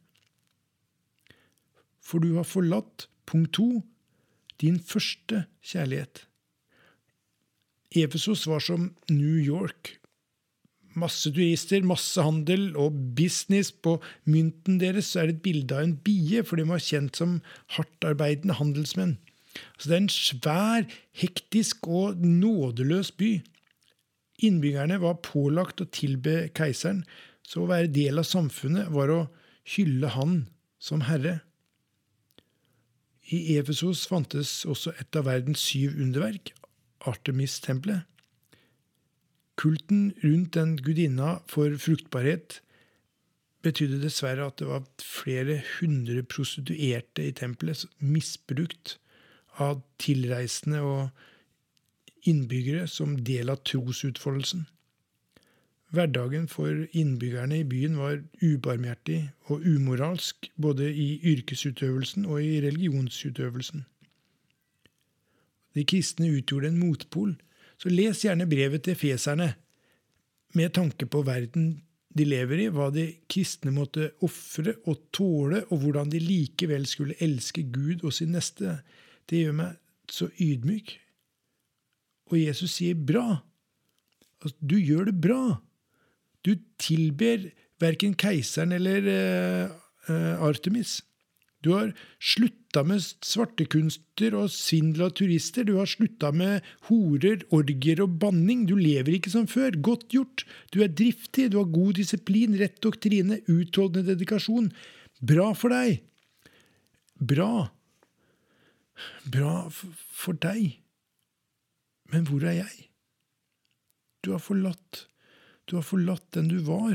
For 1.98 2.22
du 2.22 2.38
har 2.38 2.46
forlatt, 2.48 3.08
punkt 3.28 3.56
to, 3.58 3.82
din 4.62 4.78
første 4.80 5.44
kjærlighet. 5.60 6.27
Efesos 7.96 8.46
var 8.48 8.60
som 8.60 8.92
New 9.10 9.38
York. 9.40 9.96
Masse 10.98 11.30
turister, 11.30 11.84
masse 11.86 12.20
handel 12.22 12.72
og 12.76 12.96
business. 13.16 13.70
På 13.72 13.98
mynten 14.26 14.80
deres 14.80 15.14
er 15.16 15.28
det 15.28 15.38
et 15.38 15.44
bilde 15.46 15.76
av 15.76 15.86
en 15.86 15.96
bie, 16.04 16.42
for 16.44 16.58
de 16.58 16.66
var 16.68 16.82
kjent 16.82 17.16
som 17.16 17.38
hardtarbeidende 17.76 18.58
handelsmenn. 18.58 19.16
Så 19.78 19.88
det 19.88 19.96
er 19.96 20.02
en 20.04 20.12
svær, 20.12 20.88
hektisk 21.16 21.88
og 21.88 22.20
nådeløs 22.22 23.12
by. 23.18 23.38
Innbyggerne 24.44 25.00
var 25.02 25.18
pålagt 25.24 25.82
å 25.82 25.88
tilbe 25.90 26.46
keiseren, 26.54 27.02
så 27.42 27.64
å 27.64 27.70
være 27.70 27.90
del 27.90 28.20
av 28.20 28.28
samfunnet 28.28 28.90
var 28.94 29.10
å 29.10 29.20
hylle 29.74 30.12
han 30.14 30.40
som 30.82 31.02
herre. 31.08 31.40
I 33.34 33.58
Efesos 33.58 34.06
fantes 34.08 34.62
også 34.68 34.94
et 35.00 35.16
av 35.18 35.26
verdens 35.28 35.60
syv 35.60 35.98
underverk, 36.00 36.54
Artemis-tempelet. 37.06 38.06
Kulten 39.58 40.12
rundt 40.22 40.54
den 40.54 40.76
gudinna 40.76 41.38
for 41.50 41.74
fruktbarhet 41.82 42.60
betydde 43.66 43.98
dessverre 44.02 44.46
at 44.46 44.60
det 44.60 44.68
var 44.68 44.84
flere 45.02 45.58
hundre 45.78 46.22
prostituerte 46.22 47.26
i 47.26 47.34
tempelet, 47.34 47.84
misbrukt 47.98 48.98
av 49.58 49.82
tilreisende 49.98 50.82
og 50.86 52.28
innbyggere 52.28 52.86
som 52.90 53.16
del 53.26 53.50
av 53.50 53.62
trosutfoldelsen. 53.66 54.66
Hverdagen 55.90 56.48
for 56.52 56.84
innbyggerne 56.92 57.62
i 57.62 57.66
byen 57.66 57.96
var 57.96 58.18
ubarmhjertig 58.44 59.22
og 59.48 59.64
umoralsk, 59.64 60.50
både 60.60 60.90
i 60.92 61.08
yrkesutøvelsen 61.32 62.26
og 62.28 62.42
i 62.44 62.58
religionsutøvelsen. 62.60 63.86
De 65.78 65.86
kristne 65.86 66.32
utgjorde 66.34 66.72
en 66.72 66.80
motpol, 66.80 67.36
så 67.78 67.92
les 67.92 68.24
gjerne 68.24 68.48
brevet 68.50 68.82
til 68.88 68.98
feserne 68.98 69.52
med 70.58 70.74
tanke 70.74 71.06
på 71.06 71.22
verden 71.22 71.76
de 72.18 72.24
lever 72.26 72.64
i, 72.64 72.70
hva 72.74 72.88
de 72.90 73.04
kristne 73.30 73.70
måtte 73.70 74.10
ofre 74.26 74.74
og 74.90 75.04
tåle, 75.14 75.62
og 75.70 75.84
hvordan 75.84 76.10
de 76.10 76.18
likevel 76.18 76.88
skulle 76.90 77.18
elske 77.22 77.68
Gud 77.70 78.02
og 78.02 78.16
sin 78.16 78.32
neste. 78.34 78.80
Det 79.28 79.44
gjør 79.44 79.60
meg 79.60 79.76
så 80.10 80.26
ydmyk 80.40 80.96
og 82.28 82.40
Jesus 82.40 82.78
sier 82.78 82.94
'bra'. 82.94 83.40
Altså, 84.42 84.56
du 84.70 84.76
gjør 84.76 85.04
det 85.04 85.20
bra. 85.20 85.60
Du 86.44 86.54
tilber 86.78 87.50
verken 87.80 88.14
keiseren 88.14 88.72
eller 88.72 89.02
uh, 89.02 89.70
uh, 90.08 90.48
Artemis. 90.48 91.02
Du 91.60 91.72
har 91.74 91.90
slutta 92.22 92.84
med 92.86 93.02
svartekunster 93.02 94.34
og 94.38 94.50
svindel 94.54 95.08
av 95.08 95.14
turister. 95.18 95.66
Du 95.66 95.74
har 95.80 95.90
slutta 95.90 96.30
med 96.30 96.66
horer, 96.86 97.42
orgier 97.54 98.04
og 98.04 98.14
banning. 98.22 98.66
Du 98.70 98.76
lever 98.78 99.16
ikke 99.16 99.32
som 99.32 99.48
før. 99.50 99.74
Godt 99.74 100.06
gjort. 100.14 100.44
Du 100.70 100.80
er 100.84 100.92
driftig, 100.92 101.48
du 101.50 101.58
har 101.58 101.72
god 101.72 101.98
disiplin, 101.98 102.54
rett 102.60 102.78
doktrine, 102.84 103.40
utholdende 103.50 104.14
dedikasjon. 104.14 104.70
Bra 105.18 105.50
for 105.58 105.74
deg. 105.74 106.04
Bra. 107.18 107.66
Bra 109.26 109.66
for 109.74 110.38
deg. 110.38 110.78
Men 112.14 112.30
hvor 112.30 112.46
er 112.46 112.60
jeg? 112.62 112.88
Du 114.22 114.32
har 114.34 114.42
forlatt 114.42 115.06
Du 115.68 115.76
har 115.76 115.84
forlatt 115.84 116.24
den 116.32 116.46
du 116.48 116.62
var, 116.64 116.94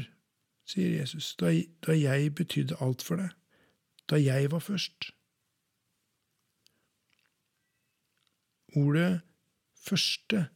sier 0.65 0.95
Jesus, 0.97 1.35
da 1.37 1.51
jeg 1.93 2.31
betydde 2.33 2.79
alt 2.81 3.03
for 3.05 3.21
deg 3.21 3.35
da 4.09 4.19
jeg 4.19 4.51
var 4.51 4.59
først. 4.59 5.11
Ordet 8.75 9.21
første, 9.83 10.47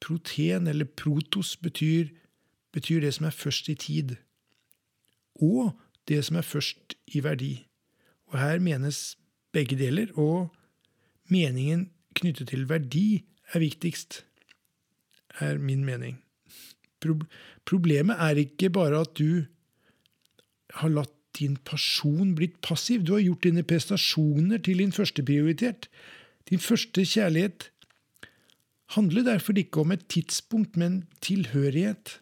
proten 0.00 0.66
eller 0.66 0.84
protos, 0.84 1.56
betyr, 1.56 2.10
betyr 2.72 3.00
det 3.00 3.14
som 3.14 3.28
er 3.28 3.36
først 3.36 3.68
i 3.68 3.74
tid, 3.74 4.16
og 5.34 5.76
det 6.08 6.24
som 6.24 6.36
er 6.36 6.46
først 6.46 6.96
i 7.06 7.22
verdi. 7.24 7.54
Og 8.32 8.38
her 8.40 8.58
menes 8.62 9.16
begge 9.52 9.78
deler, 9.78 10.12
og 10.18 10.54
meningen 11.30 11.90
knyttet 12.18 12.50
til 12.52 12.68
verdi 12.68 13.24
er 13.54 13.62
viktigst, 13.62 14.24
er 15.40 15.58
min 15.58 15.84
mening. 15.84 16.22
Problemet 17.66 18.16
er 18.18 18.40
ikke 18.40 18.70
bare 18.72 19.02
at 19.04 19.12
du 19.18 19.44
har 20.80 20.92
latt 20.92 21.15
din 21.38 21.56
person 21.68 22.34
blitt 22.36 22.60
passiv. 22.64 23.04
Du 23.04 23.14
har 23.14 23.24
gjort 23.24 23.44
dine 23.44 23.64
prestasjoner 23.66 24.62
til 24.64 24.82
din 24.82 24.92
første 24.92 25.24
prioritet. 25.26 25.88
Din 26.50 26.62
første 26.62 27.04
kjærlighet 27.04 27.70
handler 28.96 29.26
derfor 29.26 29.58
ikke 29.58 29.82
om 29.82 29.92
et 29.92 30.06
tidspunkt, 30.08 30.76
men 30.76 31.04
tilhørighet. 31.20 32.20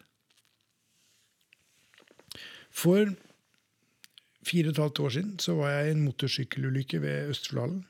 For 2.71 3.13
fire 4.45 4.69
og 4.69 4.73
et 4.73 4.81
halvt 4.83 4.99
år 4.99 5.09
siden 5.09 5.35
så 5.39 5.55
var 5.59 5.69
jeg 5.69 5.87
i 5.87 5.91
en 5.95 6.05
motorsykkelulykke 6.05 7.01
ved 7.01 7.29
Østfoldhallen. 7.33 7.85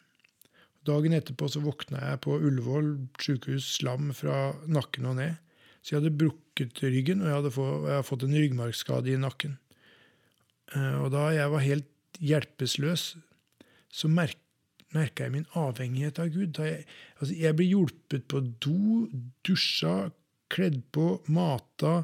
Dagen 0.86 1.16
etterpå 1.18 1.48
så 1.50 1.64
våkna 1.64 2.04
jeg 2.04 2.22
på 2.22 2.36
Ullevål 2.38 2.92
sykehus 3.18 3.72
slam 3.80 4.12
fra 4.14 4.54
nakken 4.70 5.08
og 5.10 5.18
ned. 5.18 5.40
Så 5.82 5.96
jeg 5.96 6.04
hadde 6.04 6.18
brukket 6.18 6.82
ryggen, 6.84 7.22
og 7.22 7.30
jeg 7.30 7.38
hadde 7.40 7.54
fått, 7.54 7.74
jeg 7.88 7.96
hadde 7.96 8.10
fått 8.10 8.26
en 8.26 8.38
ryggmargskade 8.38 9.14
i 9.14 9.22
nakken. 9.22 9.58
Eh, 10.74 10.98
og 11.04 11.12
da 11.14 11.30
jeg 11.36 11.52
var 11.54 11.66
helt 11.66 12.20
hjelpeløs, 12.24 13.06
så 13.92 14.10
merk, 14.12 14.38
merka 14.96 15.26
jeg 15.26 15.36
min 15.36 15.50
avhengighet 15.58 16.20
av 16.24 16.32
Gud. 16.34 16.60
Jeg, 16.60 16.86
altså 17.20 17.38
jeg 17.38 17.58
ble 17.58 17.70
hjulpet 17.70 18.28
på 18.32 18.42
do, 18.64 19.08
dusja, 19.46 20.12
kledd 20.52 20.82
på, 20.96 21.20
mata, 21.28 22.04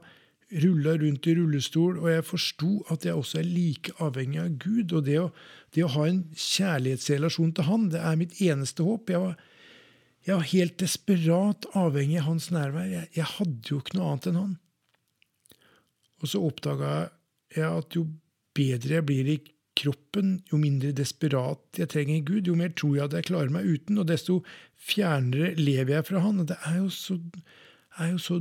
rulla 0.51 0.97
rundt 0.99 1.27
i 1.31 1.35
rullestol, 1.37 1.99
og 2.01 2.09
jeg 2.11 2.27
forsto 2.27 2.71
at 2.91 3.05
jeg 3.07 3.15
også 3.15 3.39
er 3.39 3.47
like 3.47 3.93
avhengig 4.03 4.41
av 4.41 4.57
Gud. 4.59 4.95
Og 4.97 5.05
det 5.07 5.17
å, 5.21 5.29
det 5.75 5.85
å 5.85 5.93
ha 5.95 6.07
en 6.09 6.25
kjærlighetsrelasjon 6.35 7.53
til 7.55 7.69
Han, 7.69 7.87
det 7.93 8.01
er 8.03 8.19
mitt 8.19 8.35
eneste 8.43 8.83
håp. 8.83 9.13
Jeg 9.13 9.23
var, 9.23 9.37
jeg 10.27 10.35
var 10.35 10.49
helt 10.51 10.77
desperat 10.81 11.69
avhengig 11.79 12.19
av 12.19 12.27
hans 12.27 12.49
nærvær. 12.51 12.89
Jeg, 12.91 13.11
jeg 13.15 13.29
hadde 13.37 13.71
jo 13.71 13.79
ikke 13.79 13.97
noe 13.97 14.11
annet 14.11 14.29
enn 14.31 14.41
han. 14.41 14.57
Og 16.21 16.29
så 16.29 16.43
oppdaga 16.45 16.91
jeg 17.55 17.67
at 17.67 17.95
jo 17.97 18.05
bedre 18.57 18.99
jeg 18.99 19.07
blir 19.07 19.31
i 19.31 19.39
kroppen, 19.81 20.41
jo 20.51 20.59
mindre 20.59 20.91
desperat 20.95 21.79
jeg 21.79 21.89
trenger 21.93 22.23
Gud, 22.27 22.49
jo 22.49 22.57
mer 22.59 22.73
tror 22.75 22.97
jeg 22.97 23.07
at 23.07 23.15
jeg 23.17 23.29
klarer 23.29 23.53
meg 23.53 23.69
uten, 23.69 23.99
og 24.01 24.09
desto 24.09 24.41
fjernere 24.75 25.53
lever 25.59 25.95
jeg 25.97 26.07
fra 26.09 26.23
Han. 26.25 26.41
Og 26.43 26.49
det 26.51 26.57
er 26.67 26.81
jo 26.81 26.89
så, 26.93 27.17
er 27.97 28.13
jo 28.13 28.21
så 28.21 28.39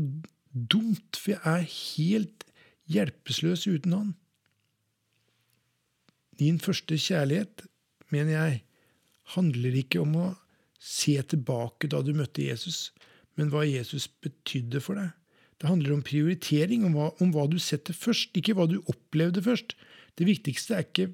dumt, 0.53 1.17
for 1.17 1.37
jeg 1.37 1.41
er 1.45 1.69
helt 1.77 2.47
hjelpeløs 2.91 3.67
uten 3.71 3.97
Han. 3.97 4.11
Din 6.41 6.59
første 6.59 6.97
kjærlighet, 6.99 7.67
mener 8.11 8.33
jeg, 8.33 8.63
handler 9.37 9.77
ikke 9.79 10.03
om 10.03 10.17
å 10.19 10.29
se 10.81 11.15
tilbake 11.31 11.91
da 11.93 12.01
du 12.03 12.15
møtte 12.17 12.43
Jesus, 12.43 12.91
men 13.39 13.53
hva 13.53 13.63
Jesus 13.69 14.09
betydde 14.25 14.81
for 14.83 14.99
deg. 14.99 15.13
Det 15.61 15.69
handler 15.69 15.93
om 15.93 16.05
prioritering, 16.05 16.87
om 16.89 16.97
hva, 16.97 17.11
om 17.21 17.35
hva 17.35 17.45
du 17.53 17.59
setter 17.61 17.95
først, 17.95 18.33
ikke 18.37 18.57
hva 18.57 18.65
du 18.67 18.79
opplevde 18.89 19.45
først. 19.45 19.77
Det 20.19 20.27
viktigste 20.29 20.77
er 20.77 20.87
ikke 20.87 21.11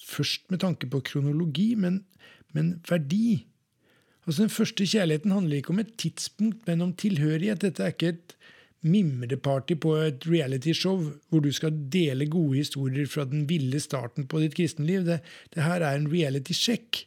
først 0.00 0.50
med 0.50 0.62
tanke 0.64 0.88
på 0.90 1.02
kronologi, 1.06 1.74
men, 1.74 2.04
men 2.56 2.78
verdi. 2.88 3.46
Altså 4.26 4.42
Den 4.44 4.52
første 4.52 4.86
kjærligheten 4.86 5.34
handler 5.34 5.60
ikke 5.60 5.74
om 5.74 5.82
et 5.82 5.96
tidspunkt, 5.98 6.66
men 6.66 6.82
om 6.84 6.92
tilhørighet. 6.96 7.62
Dette 7.62 7.82
er 7.82 7.94
ikke 7.94 8.14
et 8.14 8.36
mimreparty 8.80 9.76
på 9.80 9.94
et 10.00 10.24
realityshow 10.28 11.02
hvor 11.28 11.42
du 11.44 11.50
skal 11.52 11.76
dele 11.92 12.28
gode 12.30 12.56
historier 12.62 13.08
fra 13.10 13.26
den 13.28 13.46
ville 13.48 13.80
starten 13.80 14.26
på 14.28 14.40
ditt 14.40 14.56
kristenliv. 14.56 15.04
Det, 15.04 15.20
det 15.54 15.64
her 15.64 15.84
er 15.84 15.96
en 15.96 16.10
reality-sjekk. 16.12 17.04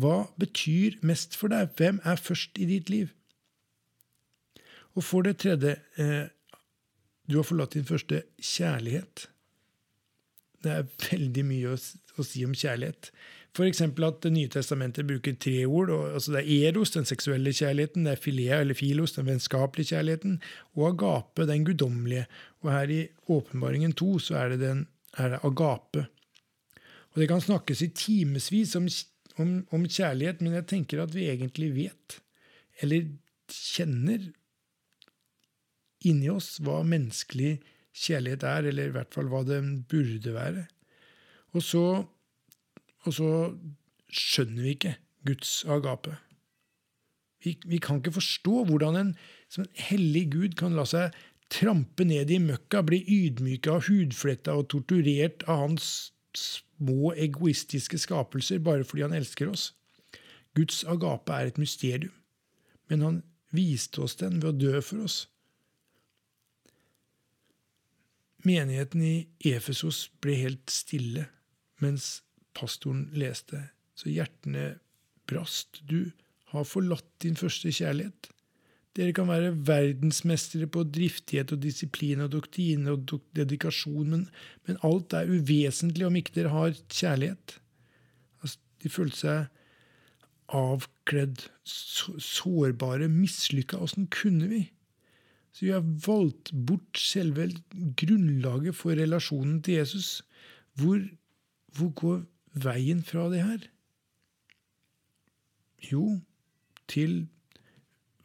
Hva 0.00 0.30
betyr 0.38 1.00
mest 1.06 1.34
for 1.36 1.52
deg? 1.52 1.72
Hvem 1.76 2.00
er 2.06 2.20
først 2.20 2.60
i 2.60 2.68
ditt 2.70 2.92
liv? 2.92 3.10
Og 4.94 5.04
for 5.06 5.26
det 5.26 5.38
tredje 5.42 5.76
eh, 5.98 6.30
du 7.30 7.36
har 7.38 7.46
forlatt 7.46 7.76
din 7.76 7.86
første 7.86 8.24
kjærlighet. 8.42 9.28
Det 10.64 10.72
er 10.72 10.88
veldig 11.10 11.44
mye 11.48 11.74
å, 11.74 11.76
å 12.20 12.26
si 12.26 12.44
om 12.44 12.56
kjærlighet. 12.56 13.10
F.eks. 13.50 13.80
at 13.82 14.20
Det 14.22 14.30
nye 14.30 14.50
testamentet 14.52 15.08
bruker 15.08 15.34
tre 15.40 15.64
ord. 15.66 15.90
Og, 15.90 16.04
altså 16.14 16.36
det 16.36 16.44
er 16.44 16.68
eros, 16.70 16.92
den 16.94 17.08
seksuelle 17.08 17.52
kjærligheten, 17.56 18.06
det 18.06 18.14
er 18.14 18.22
filea 18.22 18.60
eller 18.62 18.78
filos, 18.78 19.16
den 19.16 19.26
vennskapelige 19.26 19.96
kjærligheten, 19.96 20.38
og 20.78 20.86
agape, 20.92 21.48
den 21.50 21.66
guddommelige. 21.66 22.26
Og 22.62 22.72
her 22.74 22.94
i 22.94 23.00
Åpenbaringen 23.26 23.96
2 23.98 24.10
så 24.28 24.38
er 24.42 24.54
det, 24.54 24.60
den, 24.62 24.84
er 25.18 25.34
det 25.34 25.42
agape. 25.46 26.06
Og 27.10 27.22
Det 27.22 27.30
kan 27.30 27.42
snakkes 27.42 27.82
i 27.82 27.90
timevis 27.96 28.76
om, 28.78 28.86
om, 29.42 29.56
om 29.74 29.88
kjærlighet, 29.88 30.44
men 30.44 30.60
jeg 30.60 30.68
tenker 30.70 31.02
at 31.02 31.14
vi 31.14 31.26
egentlig 31.32 31.72
vet, 31.74 32.20
eller 32.84 33.10
kjenner 33.50 34.30
inni 36.06 36.30
oss, 36.32 36.54
hva 36.62 36.84
menneskelig 36.86 37.56
kjærlighet 37.58 37.76
kjærlighet 37.96 38.46
er, 38.46 38.70
eller 38.70 38.88
i 38.88 38.94
hvert 38.94 39.14
fall 39.14 39.30
hva 39.32 39.42
den 39.46 39.82
burde 39.90 40.34
være. 40.34 40.66
Og 41.56 41.62
så, 41.66 41.84
og 43.02 43.14
så 43.14 43.30
skjønner 44.10 44.62
vi 44.62 44.74
ikke 44.76 44.96
Guds 45.26 45.64
agape. 45.64 46.16
Vi, 47.44 47.56
vi, 47.66 47.78
kan 47.80 48.00
ikke 48.00 48.18
forstå 48.18 48.64
hvordan 48.68 48.96
en 48.96 49.12
en 49.58 49.66
hellig 49.74 50.28
Gud 50.32 50.52
kan 50.54 50.76
la 50.78 50.84
seg 50.86 51.16
trampe 51.50 52.04
ned 52.06 52.30
i 52.30 52.38
møkka, 52.38 52.84
bli 52.86 53.00
ydmyka 53.02 53.72
og 53.74 53.88
hudfletta 53.88 54.54
og 54.54 54.68
torturert 54.70 55.42
av 55.50 55.64
hans 55.64 56.12
små 56.38 57.10
egoistiske 57.18 57.98
skapelser 57.98 58.62
bare 58.62 58.86
fordi 58.86 59.02
han 59.02 59.16
elsker 59.16 59.50
oss. 59.50 59.72
Guds 60.54 60.84
agape 60.84 61.34
er 61.34 61.50
et 61.50 61.58
mysterium, 61.58 62.14
men 62.90 63.02
han 63.02 63.18
viste 63.50 64.02
oss 64.04 64.14
den 64.20 64.38
ved 64.42 64.52
å 64.52 64.58
dø 64.60 64.80
for 64.84 65.08
oss. 65.08 65.24
Menigheten 68.46 69.02
i 69.04 69.14
Efesos 69.52 70.06
ble 70.22 70.36
helt 70.40 70.72
stille 70.72 71.26
mens 71.80 72.20
pastoren 72.56 73.08
leste, 73.16 73.60
så 73.96 74.10
hjertene 74.12 74.74
brast. 75.28 75.82
Du 75.88 76.10
har 76.52 76.66
forlatt 76.68 77.08
din 77.22 77.38
første 77.38 77.72
kjærlighet. 77.72 78.30
Dere 78.98 79.14
kan 79.14 79.28
være 79.30 79.52
verdensmestere 79.68 80.66
på 80.72 80.82
driftighet 80.90 81.52
og 81.54 81.60
disiplin 81.62 82.24
og 82.24 82.32
doktrine 82.32 82.96
og 82.96 83.12
dedikasjon, 83.38 84.10
men, 84.10 84.24
men, 84.66 84.80
alt 84.86 85.14
er 85.14 85.30
uvesentlig 85.30 86.08
om 86.08 86.18
ikke 86.18 86.34
dere 86.40 86.54
har 86.54 86.74
kjærlighet. 86.90 87.54
Altså, 88.42 88.58
de 88.82 88.90
følte 88.90 89.20
seg 89.20 90.58
avkledd, 90.58 91.46
sårbare, 91.62 93.06
mislykka. 93.12 93.78
Åssen 93.78 94.10
kunne 94.10 94.50
vi? 94.50 94.64
Så 95.52 95.66
vi 95.66 95.72
har 95.74 95.84
valgt 96.06 96.52
bort 96.54 96.98
selve 96.98 97.48
grunnlaget 97.98 98.76
for 98.76 98.94
relasjonen 98.94 99.58
til 99.62 99.80
Jesus. 99.80 100.22
Hvor, 100.78 101.02
hvor 101.74 101.90
går 101.98 102.22
veien 102.54 103.02
fra 103.02 103.26
det 103.32 103.42
her? 103.42 103.66
Jo, 105.90 106.20
til 106.88 107.26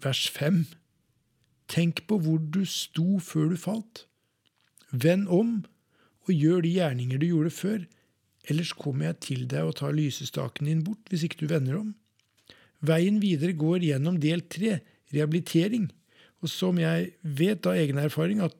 vers 0.03 0.27
fem. 0.29 0.65
Tenk 1.71 2.03
på 2.07 2.19
hvor 2.21 2.37
du 2.37 2.61
sto 2.69 3.17
før 3.19 3.49
du 3.53 3.57
falt. 3.57 4.05
Vend 4.91 5.27
om 5.27 5.63
og 6.25 6.33
gjør 6.33 6.61
de 6.65 6.73
gjerninger 6.77 7.21
du 7.21 7.27
gjorde 7.27 7.53
før, 7.53 7.83
ellers 8.49 8.71
kommer 8.77 9.09
jeg 9.09 9.19
til 9.25 9.45
deg 9.49 9.65
og 9.65 9.75
tar 9.79 9.93
lysestaken 9.93 10.69
din 10.69 10.83
bort 10.85 11.09
hvis 11.09 11.25
ikke 11.25 11.41
du 11.43 11.49
vender 11.49 11.79
om. 11.79 11.93
Veien 12.85 13.17
videre 13.21 13.53
går 13.57 13.85
gjennom 13.85 14.17
del 14.21 14.43
tre, 14.49 14.79
rehabilitering 15.13 15.89
og 16.45 16.51
som 16.51 16.77
jeg 16.77 17.15
vet 17.23 17.65
av 17.65 17.79
egen 17.81 17.97
erfaring 18.01 18.43
at 18.45 18.55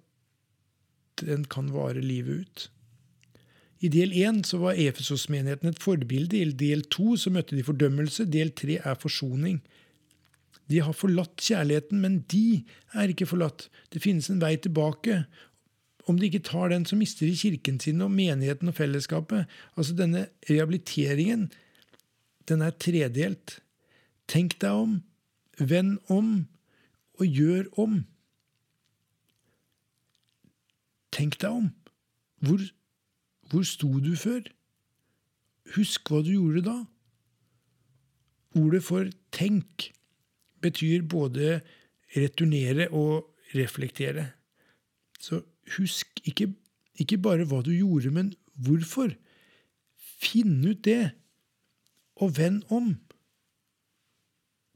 den 1.22 1.46
kan 1.48 1.70
vare 1.72 2.02
livet 2.04 2.44
ut. 2.44 2.66
I 3.86 3.92
del 3.92 4.14
én 4.18 4.42
så 4.48 4.58
var 4.64 4.80
Efesos-menigheten 4.80 5.70
et 5.70 5.82
forbilde. 5.84 6.40
I 6.40 6.54
del 6.58 6.86
to 6.92 7.16
så 7.20 7.32
møtte 7.34 7.58
de 7.58 7.66
fordømmelse. 7.66 8.26
Del 8.32 8.54
tre 8.58 8.80
er 8.80 8.98
forsoning. 9.00 9.60
De 10.72 10.80
har 10.82 10.96
forlatt 10.98 11.38
kjærligheten, 11.38 12.00
men 12.02 12.24
de 12.32 12.64
er 12.96 13.12
ikke 13.12 13.28
forlatt. 13.30 13.68
Det 13.94 14.02
finnes 14.02 14.32
en 14.32 14.42
vei 14.42 14.56
tilbake. 14.58 15.26
Om 16.10 16.18
de 16.18 16.30
ikke 16.30 16.46
tar 16.48 16.72
den, 16.74 16.88
så 16.88 16.98
mister 16.98 17.28
de 17.28 17.38
kirken 17.38 17.78
sin 17.84 18.02
og 18.02 18.14
menigheten 18.16 18.72
og 18.72 18.78
fellesskapet. 18.80 19.46
Altså 19.78 19.94
Denne 19.98 20.28
rehabiliteringen, 20.50 21.52
den 22.50 22.66
er 22.66 22.74
tredelt. 22.82 23.60
Tenk 24.32 24.58
deg 24.64 24.72
om, 24.72 25.00
vend 25.60 26.00
om 26.10 26.48
og 27.20 27.26
gjør 27.26 27.70
om. 27.82 28.00
Tenk 31.16 31.40
deg 31.42 31.50
om. 31.50 31.70
Hvor, 32.44 32.62
hvor 33.50 33.64
sto 33.68 33.90
du 34.04 34.14
før? 34.20 34.44
Husk 35.76 36.12
hva 36.12 36.22
du 36.26 36.34
gjorde 36.34 36.66
da. 36.68 36.78
Ordet 38.56 38.84
for 38.86 39.08
tenk 39.36 39.90
betyr 40.64 41.06
både 41.08 41.60
returnere 42.16 42.90
og 42.92 43.32
reflektere. 43.56 44.30
Så 45.20 45.42
husk 45.78 46.22
ikke, 46.28 46.52
ikke 47.00 47.20
bare 47.22 47.48
hva 47.48 47.62
du 47.66 47.72
gjorde, 47.74 48.12
men 48.12 48.34
hvorfor. 48.56 49.16
Finn 49.96 50.62
ut 50.64 50.84
det, 50.86 51.12
og 52.16 52.38
vend 52.38 52.64
om. 52.72 52.96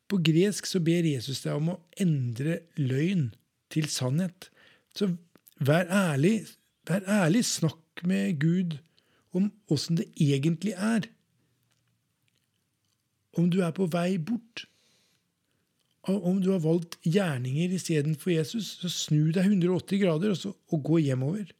På 0.09 0.17
gresk 0.25 0.65
så 0.65 0.81
ber 0.81 1.05
Jesus 1.05 1.43
deg 1.45 1.59
om 1.59 1.75
å 1.75 1.79
endre 2.01 2.63
løgn 2.79 3.29
til 3.69 3.89
sannhet. 3.93 4.49
Så 4.97 5.11
vær 5.61 5.85
ærlig. 5.93 6.47
Vær 6.89 7.05
ærlig. 7.05 7.43
Snakk 7.45 8.03
med 8.09 8.39
Gud 8.41 8.79
om 9.37 9.51
åssen 9.69 9.99
det 9.99 10.09
egentlig 10.17 10.73
er. 10.73 11.05
Om 13.37 13.51
du 13.53 13.61
er 13.61 13.75
på 13.75 13.85
vei 13.93 14.17
bort. 14.17 14.65
Om 16.09 16.39
du 16.41 16.49
har 16.55 16.63
valgt 16.63 16.97
gjerninger 17.05 17.75
istedenfor 17.75 18.33
Jesus, 18.33 18.79
så 18.81 18.89
snu 18.89 19.29
deg 19.35 19.45
180 19.45 20.01
grader 20.01 20.33
og, 20.33 20.39
så, 20.39 20.55
og 20.73 20.85
gå 20.87 21.03
hjemover. 21.05 21.51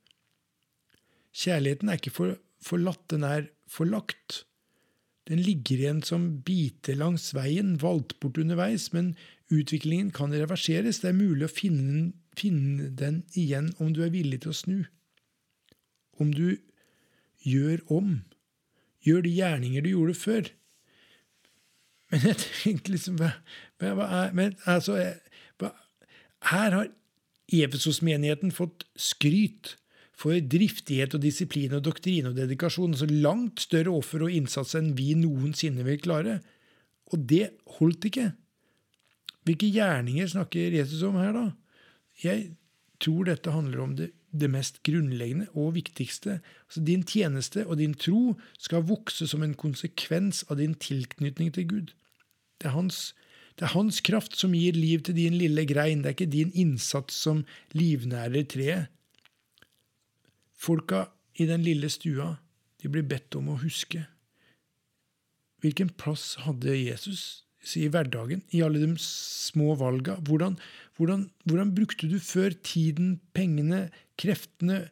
Kjærligheten 1.36 1.92
er 1.92 2.00
ikke 2.00 2.16
for, 2.16 2.38
forlatt, 2.66 3.04
den 3.14 3.28
er 3.28 3.52
forlagt. 3.70 4.46
Den 5.30 5.44
ligger 5.46 5.78
igjen 5.78 6.02
som 6.02 6.24
biter 6.46 6.98
langs 6.98 7.30
veien, 7.38 7.76
valgt 7.82 8.18
bort 8.20 8.40
underveis, 8.42 8.88
men 8.96 9.14
utviklingen 9.54 10.10
kan 10.16 10.34
reverseres. 10.34 11.04
Det 11.04 11.12
er 11.12 11.20
mulig 11.20 11.46
å 11.46 11.52
finne, 11.54 12.14
finne 12.38 12.90
den 12.98 13.22
igjen 13.38 13.70
om 13.78 13.94
du 13.94 14.02
er 14.06 14.14
villig 14.14 14.42
til 14.44 14.54
å 14.54 14.58
snu. 14.58 14.80
Om 16.18 16.34
du 16.34 16.58
gjør 17.46 17.84
om. 17.94 18.16
Gjør 19.06 19.22
de 19.28 19.36
gjerninger 19.38 19.86
du 19.86 19.92
gjorde 19.94 20.18
før. 20.18 20.50
Men 22.10 22.26
jeg 22.26 22.40
tenkte 22.42 22.96
liksom 22.96 23.20
hva, 23.22 23.36
hva 23.78 24.08
er, 24.24 24.34
men 24.34 24.58
altså, 24.66 24.98
hva, 25.62 25.76
Her 26.50 26.74
har 26.74 26.90
Efesos-menigheten 27.50 28.52
fått 28.54 28.86
skryt 28.98 29.76
for 30.20 30.36
driftighet 30.52 31.16
og 31.16 31.24
disiplin 31.24 31.78
og 31.78 31.86
doktrine 31.86 32.34
og 32.34 32.38
dedikasjon. 32.40 32.92
altså 32.96 33.08
Langt 33.08 33.64
større 33.64 33.94
offer 33.96 34.26
og 34.26 34.36
innsats 34.36 34.76
enn 34.76 34.92
vi 34.98 35.14
noensinne 35.16 35.86
vil 35.88 36.02
klare. 36.04 36.40
Og 37.14 37.24
det 37.30 37.54
holdt 37.80 38.10
ikke. 38.10 38.32
Hvilke 39.48 39.70
gjerninger 39.72 40.28
snakker 40.28 40.76
Jesus 40.76 41.06
om 41.08 41.16
her, 41.22 41.32
da? 41.34 41.46
Jeg 42.24 42.52
tror 43.00 43.30
dette 43.30 43.54
handler 43.56 43.86
om 43.86 43.96
det, 43.96 44.12
det 44.36 44.52
mest 44.52 44.82
grunnleggende 44.84 45.48
og 45.56 45.74
viktigste. 45.80 46.42
Altså 46.68 46.84
Din 46.84 47.08
tjeneste 47.08 47.64
og 47.66 47.80
din 47.80 47.96
tro 47.96 48.36
skal 48.60 48.86
vokse 48.92 49.28
som 49.28 49.44
en 49.46 49.56
konsekvens 49.56 50.44
av 50.50 50.60
din 50.60 50.76
tilknytning 50.76 51.56
til 51.56 51.68
Gud. 51.72 51.96
Det 52.60 52.68
er 52.68 52.76
hans, 52.76 53.16
det 53.56 53.70
er 53.70 53.78
hans 53.78 54.04
kraft 54.04 54.36
som 54.36 54.52
gir 54.54 54.76
liv 54.76 55.08
til 55.08 55.16
din 55.16 55.40
lille 55.40 55.64
grein, 55.66 56.04
det 56.04 56.12
er 56.12 56.18
ikke 56.18 56.34
din 56.36 56.52
innsats 56.52 57.16
som 57.16 57.46
livnærer 57.72 58.44
treet. 58.52 58.92
Folka 60.60 61.08
i 61.40 61.48
den 61.48 61.64
lille 61.64 61.90
stua 61.92 62.34
de 62.80 62.92
blir 62.92 63.06
bedt 63.08 63.36
om 63.40 63.52
å 63.52 63.60
huske. 63.62 64.06
Hvilken 65.64 65.92
plass 66.00 66.34
hadde 66.46 66.76
Jesus 66.76 67.46
i 67.76 67.90
hverdagen, 67.92 68.42
i 68.56 68.62
alle 68.64 68.80
de 68.80 68.94
små 69.04 69.74
valga? 69.80 70.16
Hvordan, 70.28 70.56
hvordan, 70.98 71.28
hvordan 71.44 71.74
brukte 71.76 72.08
du 72.12 72.18
før 72.24 72.56
tiden, 72.64 73.18
pengene, 73.36 73.90
kreftene? 74.20 74.86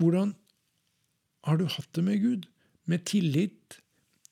Hvordan 0.00 0.34
har 1.48 1.58
du 1.58 1.64
hatt 1.66 1.88
det 1.96 2.04
med 2.04 2.20
Gud? 2.22 2.44
Med 2.84 3.06
tillit, 3.08 3.80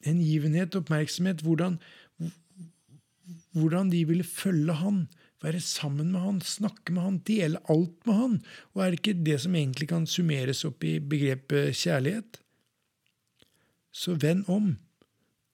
hengivenhet, 0.05 0.77
oppmerksomhet? 0.77 1.41
Hvordan, 1.47 1.81
hvordan 3.57 3.91
de 3.93 4.05
ville 4.09 4.27
følge 4.27 4.77
Han? 4.83 5.07
Være 5.45 5.61
sammen 5.65 6.13
med 6.13 6.21
han, 6.21 6.41
snakke 6.45 6.93
med 6.93 7.03
han, 7.03 7.19
dele 7.29 7.63
alt 7.73 8.07
med 8.07 8.19
han. 8.19 8.37
Og 8.75 8.83
er 8.83 8.93
det 8.93 9.01
ikke 9.01 9.25
det 9.27 9.39
som 9.45 9.57
egentlig 9.57 9.89
kan 9.91 10.07
summeres 10.09 10.65
opp 10.69 10.85
i 10.85 10.99
begrepet 11.01 11.77
kjærlighet? 11.81 12.41
Så 13.91 14.15
vend 14.21 14.47
om, 14.53 14.75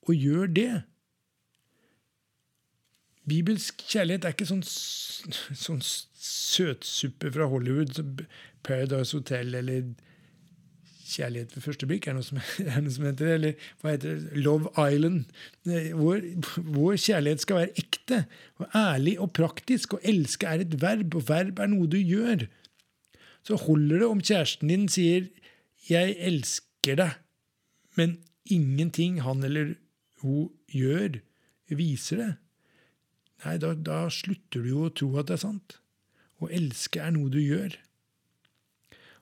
og 0.06 0.14
gjør 0.14 0.50
det. 0.52 0.72
Bibelsk 3.26 3.80
kjærlighet 3.90 4.26
er 4.26 4.34
ikke 4.36 4.48
sånn, 4.48 4.62
sånn 4.66 5.80
søtsuppe 5.82 7.32
fra 7.34 7.48
Hollywood, 7.50 8.22
Paradise 8.66 9.16
Hotel 9.16 9.54
eller 9.58 9.88
Kjærlighet 11.06 11.52
ved 11.54 11.62
første 11.62 11.86
blikk, 11.86 12.06
er 12.06 12.16
det 12.16 12.18
noe 12.18 12.26
som, 12.26 12.40
er 12.72 12.82
noe 12.82 12.94
som 12.94 13.06
heter 13.06 13.32
Eller 13.36 13.66
hva 13.80 13.92
heter 13.94 14.16
det? 14.18 14.40
Love 14.42 14.72
Island. 14.74 15.24
Vår, 15.66 16.24
vår, 16.66 16.96
kjærlighet 16.98 17.44
skal 17.44 17.60
være 17.60 17.82
ekte 17.82 18.22
og 18.58 18.74
ærlig 18.74 19.14
og 19.22 19.30
praktisk, 19.36 19.94
og 19.94 20.08
elske 20.08 20.50
er 20.50 20.64
et 20.64 20.78
verb, 20.82 21.14
og 21.14 21.28
verb 21.28 21.62
er 21.62 21.70
noe 21.70 21.90
du 21.90 21.98
gjør. 22.00 22.48
Så 23.46 23.58
holder 23.62 24.02
det 24.02 24.08
om 24.10 24.22
kjæresten 24.24 24.72
din 24.72 24.88
sier 24.90 25.28
'jeg 25.86 26.16
elsker 26.18 26.98
deg', 26.98 27.20
men 27.94 28.18
ingenting 28.50 29.22
han 29.22 29.44
eller 29.44 29.76
hun 30.22 30.50
gjør, 30.66 31.20
viser 31.70 32.16
det. 32.16 32.32
Nei, 33.44 33.56
da, 33.58 33.74
da 33.74 34.06
slutter 34.10 34.64
du 34.64 34.68
jo 34.72 34.86
å 34.86 34.94
tro 34.94 35.12
at 35.20 35.28
det 35.28 35.36
er 35.36 35.44
sant. 35.44 35.78
Å 36.42 36.48
elske 36.52 37.00
er 37.00 37.12
noe 37.14 37.30
du 37.32 37.38
gjør. 37.38 37.76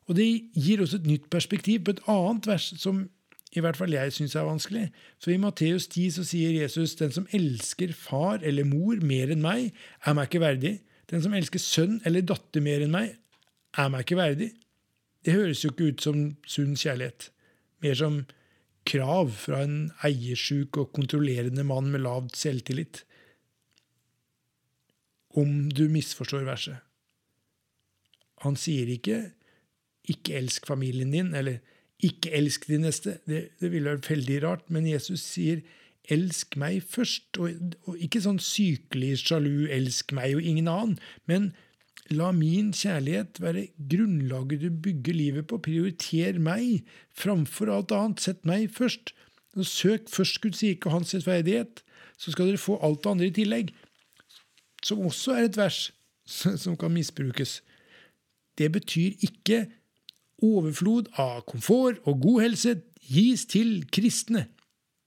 Og 0.09 0.19
det 0.19 0.29
gir 0.53 0.83
også 0.85 1.01
et 1.01 1.09
nytt 1.09 1.29
perspektiv 1.33 1.85
på 1.85 1.95
et 1.95 2.03
annet 2.11 2.49
vers 2.51 2.71
som 2.81 3.07
i 3.55 3.63
hvert 3.63 3.79
fall 3.79 3.95
jeg 3.95 4.13
syns 4.13 4.35
er 4.35 4.47
vanskelig. 4.49 4.89
Så 5.23 5.31
i 5.31 5.39
Matteus 5.41 5.87
10 5.87 6.17
så 6.17 6.25
sier 6.27 6.57
Jesus 6.57 6.97
den 6.99 7.13
som 7.15 7.29
elsker 7.37 7.95
far 7.95 8.43
eller 8.43 8.67
mor 8.67 8.99
mer 9.07 9.31
enn 9.31 9.45
meg, 9.45 9.71
er 10.03 10.17
meg 10.17 10.29
ikke 10.29 10.43
verdig. 10.43 10.75
Den 11.11 11.23
som 11.23 11.37
elsker 11.37 11.63
sønn 11.63 12.01
eller 12.09 12.27
datter 12.27 12.65
mer 12.65 12.83
enn 12.83 12.95
meg, 12.95 13.15
er 13.79 13.91
meg 13.93 14.05
ikke 14.05 14.19
verdig. 14.19 14.51
Det 15.25 15.37
høres 15.37 15.63
jo 15.65 15.71
ikke 15.73 15.93
ut 15.93 16.03
som 16.05 16.25
sunn 16.51 16.75
kjærlighet. 16.79 17.31
Mer 17.85 17.99
som 18.01 18.25
krav 18.89 19.31
fra 19.39 19.63
en 19.65 19.79
eiersjuk 20.05 20.77
og 20.81 20.93
kontrollerende 20.97 21.65
mann 21.67 21.93
med 21.93 22.05
lavt 22.05 22.37
selvtillit. 22.37 23.05
Om 25.35 25.71
du 25.71 25.87
misforstår 25.91 26.45
verset. 26.47 26.83
Han 28.45 28.59
sier 28.61 28.91
ikke 28.93 29.23
ikke 30.11 30.37
elsk 30.39 30.67
familien 30.69 31.15
din, 31.15 31.33
eller 31.35 31.61
ikke 32.05 32.33
elsk 32.37 32.67
de 32.69 32.79
neste. 32.83 33.19
Det, 33.29 33.49
det 33.61 33.71
ville 33.73 33.95
vært 33.95 34.11
veldig 34.11 34.39
rart, 34.45 34.65
men 34.73 34.89
Jesus 34.89 35.25
sier 35.25 35.63
elsk 36.13 36.59
meg 36.61 36.83
først. 36.85 37.39
Og, 37.41 37.77
og, 37.87 37.97
ikke 38.03 38.23
sånn 38.25 38.41
sykelig 38.43 39.19
sjalu 39.25 39.69
elsk 39.73 40.13
meg 40.17 40.37
og 40.37 40.45
ingen 40.45 40.69
annen, 40.71 40.99
men 41.31 41.53
la 42.13 42.31
min 42.37 42.73
kjærlighet 42.77 43.41
være 43.41 43.69
grunnlaget 43.91 44.67
du 44.67 44.81
bygger 44.85 45.17
livet 45.17 45.49
på. 45.49 45.61
Prioriter 45.65 46.37
meg 46.43 46.85
framfor 47.17 47.73
alt 47.73 47.95
annet. 47.97 48.25
Sett 48.25 48.45
meg 48.49 48.69
først. 48.75 49.15
Og 49.55 49.67
søk 49.71 50.11
først 50.11 50.41
Guds 50.43 50.65
rike 50.67 50.91
og 50.91 50.99
hans 50.99 51.15
rettferdighet, 51.15 51.85
så 52.19 52.33
skal 52.35 52.49
dere 52.51 52.59
få 52.59 52.75
alt 52.83 53.05
det 53.05 53.11
andre 53.13 53.29
i 53.31 53.35
tillegg. 53.37 53.71
Som 54.85 55.05
også 55.07 55.37
er 55.39 55.47
et 55.47 55.57
vers 55.57 55.87
som 56.65 56.77
kan 56.77 56.93
misbrukes. 56.93 57.61
Det 58.59 58.71
betyr 58.75 59.15
ikke 59.25 59.65
overflod 60.43 61.11
av 61.21 61.45
komfort 61.49 62.01
og 62.09 62.21
god 62.23 62.43
helse 62.47 62.75
gis 63.05 63.45
til 63.51 63.85
kristne. 63.93 64.47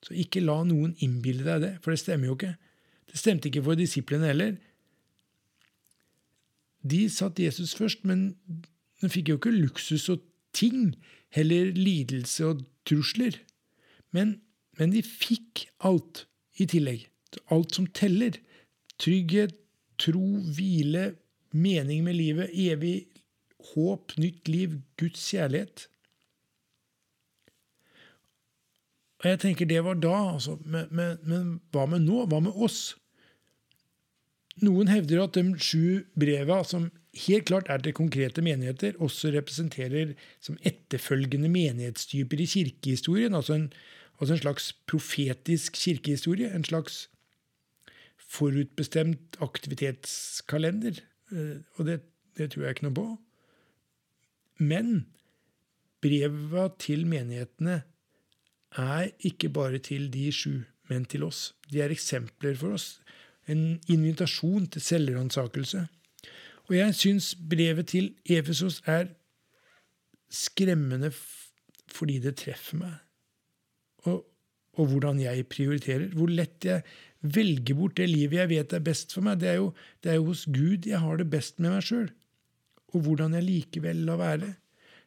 Så 0.06 0.16
ikke 0.16 0.44
la 0.44 0.62
noen 0.68 0.94
innbille 1.04 1.44
deg 1.46 1.63
det, 1.63 1.74
for 1.82 1.94
det 1.94 2.02
stemmer 2.02 2.30
jo 2.30 2.38
ikke. 2.38 2.54
Det 3.08 3.20
stemte 3.20 3.50
ikke 3.50 3.66
for 3.66 3.80
disiplene 3.80 4.30
heller. 4.30 4.56
De 6.88 7.08
satt 7.12 7.40
Jesus 7.42 7.74
først, 7.76 8.06
men 8.08 8.38
de 9.02 9.10
fikk 9.12 9.32
jo 9.32 9.40
ikke 9.40 9.56
luksus 9.56 10.08
og 10.13 10.24
ting, 10.56 10.94
heller 11.34 11.74
lidelse 11.76 12.46
og 12.46 12.63
trusler. 12.88 13.36
Men, 14.16 14.38
men 14.80 14.94
de 14.94 15.04
fikk 15.04 15.68
alt 15.86 16.26
i 16.62 16.68
tillegg. 16.70 17.08
Alt 17.54 17.76
som 17.76 17.90
teller. 17.92 18.38
Trygghet, 19.02 19.54
tro, 20.02 20.38
hvile, 20.56 21.12
mening 21.52 22.04
med 22.06 22.18
livet, 22.18 22.54
evig 22.54 23.08
håp, 23.74 24.16
nytt 24.22 24.48
liv, 24.52 24.80
Guds 25.00 25.24
kjærlighet. 25.32 25.88
Og 29.18 29.26
jeg 29.32 29.42
tenker 29.42 29.70
det 29.70 29.82
var 29.86 29.98
da, 29.98 30.16
altså. 30.36 30.60
Men, 30.66 30.88
men, 30.94 31.18
men 31.26 31.52
hva 31.74 31.88
med 31.90 32.06
nå? 32.06 32.26
Hva 32.30 32.42
med 32.44 32.54
oss? 32.54 32.96
Noen 34.62 34.90
hevder 34.90 35.24
at 35.24 35.38
de 35.38 35.44
sju 35.62 36.04
breva, 36.18 36.64
som 36.66 36.90
helt 37.18 37.48
klart 37.50 37.70
er 37.74 37.82
til 37.82 37.96
konkrete 37.98 38.44
menigheter, 38.46 38.98
også 39.02 39.32
representerer 39.34 40.14
som 40.42 40.58
etterfølgende 40.66 41.50
menighetstyper 41.50 42.42
i 42.42 42.50
kirkehistorien. 42.50 43.38
Altså 43.38 43.58
en, 43.58 43.68
altså 44.18 44.36
en 44.36 44.44
slags 44.44 44.72
profetisk 44.90 45.78
kirkehistorie. 45.82 46.50
En 46.54 46.66
slags 46.66 47.08
forutbestemt 48.38 49.38
aktivitetskalender. 49.42 51.02
Eh, 51.34 51.58
Og 51.78 51.90
det, 51.90 52.02
det 52.38 52.52
tror 52.54 52.68
jeg 52.68 52.78
ikke 52.78 52.90
noe 52.90 52.98
på. 52.98 53.08
Men 54.58 55.06
breva 56.02 56.67
til 56.82 57.06
menighetene 57.10 57.82
er 58.78 59.10
ikke 59.26 59.50
bare 59.54 59.80
til 59.84 60.10
de 60.13 60.28
sju, 60.34 60.63
men 60.89 61.06
til 61.06 61.26
oss. 61.28 61.54
De 61.72 61.82
er 61.82 61.93
eksempler 61.93 62.58
for 62.60 62.78
oss. 62.78 62.98
En 63.48 63.80
invitasjon 63.88 64.67
til 64.72 64.84
selvransakelse. 64.84 65.88
Og 66.67 66.76
jeg 66.76 66.96
syns 67.00 67.32
brevet 67.36 67.93
til 67.93 68.12
Efesos 68.28 68.82
er 68.86 69.13
skremmende 70.30 71.13
fordi 71.96 72.17
det 72.20 72.36
treffer 72.41 72.82
meg. 72.82 72.96
Og, 74.10 74.26
og 74.76 74.89
hvordan 74.91 75.22
jeg 75.24 75.48
prioriterer. 75.48 76.10
Hvor 76.12 76.28
lett 76.28 76.65
jeg 76.67 76.84
velger 77.22 77.78
bort 77.80 77.98
det 77.98 78.10
livet 78.12 78.41
jeg 78.41 78.52
vet 78.52 78.76
er 78.76 78.84
best 78.84 79.15
for 79.15 79.26
meg. 79.26 79.39
Det 79.41 79.50
er 79.54 79.60
jo, 79.62 79.72
det 80.04 80.12
er 80.12 80.20
jo 80.20 80.28
hos 80.28 80.46
Gud 80.46 80.88
jeg 80.89 81.00
har 81.00 81.22
det 81.22 81.30
best 81.32 81.62
med 81.63 81.78
meg 81.78 81.88
sjøl. 81.88 82.10
Og 82.95 83.04
hvordan 83.04 83.36
jeg 83.36 83.47
likevel 83.47 84.06
lar 84.08 84.21
være. 84.21 84.54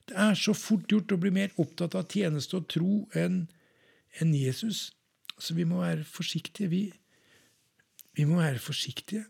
Det 0.08 0.16
er 0.18 0.36
så 0.36 0.52
fort 0.56 0.88
gjort 0.90 1.12
å 1.14 1.20
bli 1.20 1.32
mer 1.34 1.52
opptatt 1.60 1.94
av 1.96 2.08
tjeneste 2.10 2.58
og 2.58 2.68
tro 2.72 3.04
enn 3.16 3.44
enn 4.18 4.32
Jesus. 4.34 4.90
Så 5.38 5.54
vi 5.54 5.64
må 5.64 5.80
være 5.80 6.04
forsiktige. 6.04 6.68
Vi, 6.72 6.82
vi 8.18 8.26
må 8.28 8.40
være 8.40 8.58
forsiktige. 8.62 9.24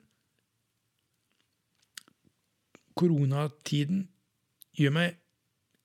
Koronatiden 2.97 4.07
gjør 4.77 4.97
meg 4.97 5.21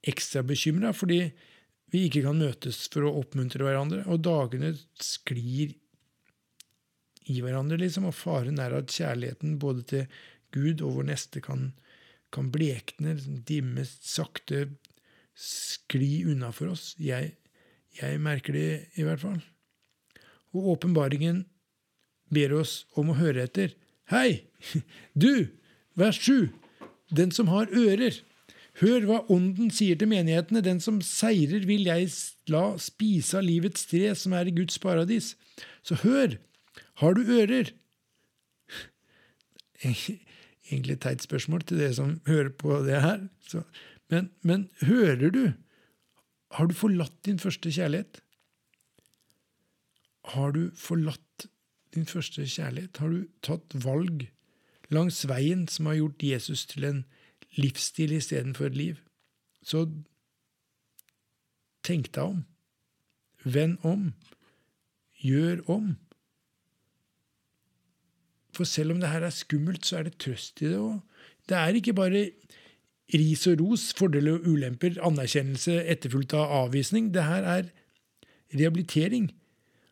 ekstra 0.06 0.43
bekymra 0.45 0.93
fordi 0.95 1.19
vi 1.93 2.06
ikke 2.08 2.25
kan 2.25 2.39
møtes 2.39 2.86
for 2.91 3.08
å 3.08 3.15
oppmuntre 3.21 3.63
hverandre, 3.63 4.01
og 4.10 4.23
dagene 4.25 4.73
sklir 4.99 5.75
i 7.32 7.39
hverandre, 7.41 7.78
liksom, 7.80 8.08
og 8.10 8.17
faren 8.17 8.60
er 8.62 8.73
at 8.75 8.91
kjærligheten 8.91 9.56
både 9.62 9.86
til 9.91 10.17
Gud 10.56 10.84
og 10.86 10.97
vår 10.97 11.08
neste 11.13 11.41
kan, 11.45 11.69
kan 12.36 12.52
blekne, 12.54 13.15
liksom, 13.15 13.39
dimme, 13.48 13.86
sakte 13.86 14.67
skli 15.36 16.24
unna 16.32 16.52
for 16.56 16.74
oss. 16.74 16.93
Jeg, 17.02 17.34
jeg 18.00 18.21
merker 18.24 18.56
det 18.56 18.69
i 19.00 19.08
hvert 19.08 19.24
fall. 19.24 19.41
Og 20.56 20.76
åpenbaringen 20.76 21.43
ber 22.34 22.56
oss 22.60 22.84
om 23.00 23.12
å 23.12 23.17
høre 23.19 23.45
etter. 23.48 23.76
Hei, 24.12 24.45
du, 25.24 25.50
vers 26.00 26.19
7, 26.21 26.50
den 27.15 27.34
som 27.36 27.52
har 27.52 27.71
ører. 27.74 28.21
Hør 28.82 29.06
hva 29.08 29.21
Ånden 29.32 29.69
sier 29.71 29.95
til 29.95 30.10
menighetene. 30.12 30.63
Den 30.63 30.82
som 30.84 31.00
seirer, 31.06 31.63
vil 31.67 31.88
jeg 31.88 32.10
la 32.52 32.65
spise 32.82 33.38
av 33.39 33.45
livets 33.48 33.88
tre, 33.88 34.10
som 34.19 34.36
er 34.36 34.52
i 34.52 34.56
Guds 34.56 34.80
paradis. 34.84 35.34
Så 35.86 35.95
hør, 36.04 36.36
har 37.00 37.15
du 37.15 37.24
ører? 37.24 37.71
Egentlig 40.71 40.99
teit 41.04 41.23
spørsmål 41.25 41.62
til 41.62 41.80
dere 41.80 41.93
som 41.93 42.15
hører 42.28 42.49
på 42.49 42.80
det 42.86 43.01
her. 43.01 43.28
Så, 43.47 43.62
men, 44.10 44.32
men 44.41 44.69
hører 44.82 45.30
du? 45.30 45.43
Har 46.51 46.69
du 46.69 46.73
forlatt 46.73 47.17
din 47.25 47.39
første 47.39 47.71
kjærlighet? 47.71 48.21
Har 50.34 50.51
du 50.51 50.71
forlatt 50.75 51.47
din 51.93 52.06
første 52.06 52.45
kjærlighet? 52.47 52.97
Har 52.97 53.10
du 53.13 53.25
tatt 53.45 53.75
valg 53.86 54.28
langs 54.93 55.23
veien 55.30 55.67
som 55.67 55.89
har 55.89 55.99
gjort 55.99 56.23
Jesus 56.23 56.65
til 56.69 56.88
en 56.88 57.04
livsstil 57.58 58.15
istedenfor 58.17 58.69
et 58.69 58.78
liv? 58.78 59.01
Så 59.65 59.86
tenk 61.86 62.10
deg 62.15 62.23
om. 62.23 62.41
Vend 63.45 63.78
om. 63.86 64.13
Gjør 65.21 65.62
om. 65.69 65.95
For 68.56 68.68
selv 68.68 68.96
om 68.96 69.02
det 69.02 69.12
her 69.12 69.26
er 69.28 69.36
skummelt, 69.36 69.86
så 69.86 70.00
er 70.00 70.08
det 70.08 70.18
trøst 70.22 70.62
i 70.63 70.70
det 70.72 70.80
òg. 70.80 71.00
Det 71.46 71.58
er 71.60 71.78
ikke 71.78 71.94
bare 71.94 72.26
ris 73.13 73.46
og 73.52 73.60
ros, 73.62 73.89
fordeler 73.98 74.39
og 74.39 74.48
ulemper, 74.50 74.98
anerkjennelse 75.06 75.82
etterfulgt 75.91 76.34
av 76.34 76.54
avvisning. 76.63 77.12
Det 77.13 77.26
her 77.28 77.46
er 77.46 77.68
rehabilitering. 78.56 79.30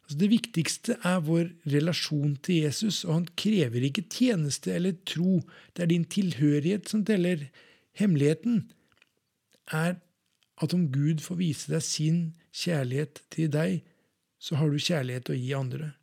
Altså 0.03 0.17
det 0.19 0.29
viktigste 0.33 0.95
er 1.07 1.21
vår 1.23 1.51
relasjon 1.73 2.35
til 2.43 2.65
Jesus, 2.65 3.03
og 3.05 3.13
han 3.13 3.27
krever 3.39 3.85
ikke 3.87 4.05
tjeneste 4.11 4.73
eller 4.73 4.97
tro. 5.07 5.41
Det 5.75 5.85
er 5.85 5.91
din 5.93 6.05
tilhørighet 6.05 6.89
som 6.89 7.05
teller. 7.05 7.47
Hemmeligheten 7.95 8.71
er 9.71 9.95
at 10.61 10.73
om 10.73 10.89
Gud 10.91 11.23
får 11.23 11.39
vise 11.39 11.71
deg 11.71 11.83
sin 11.85 12.21
kjærlighet 12.53 13.21
til 13.33 13.51
deg, 13.53 13.81
så 14.39 14.59
har 14.59 14.69
du 14.69 14.81
kjærlighet 14.81 15.31
å 15.31 15.37
gi 15.37 15.53
andre. 15.55 15.93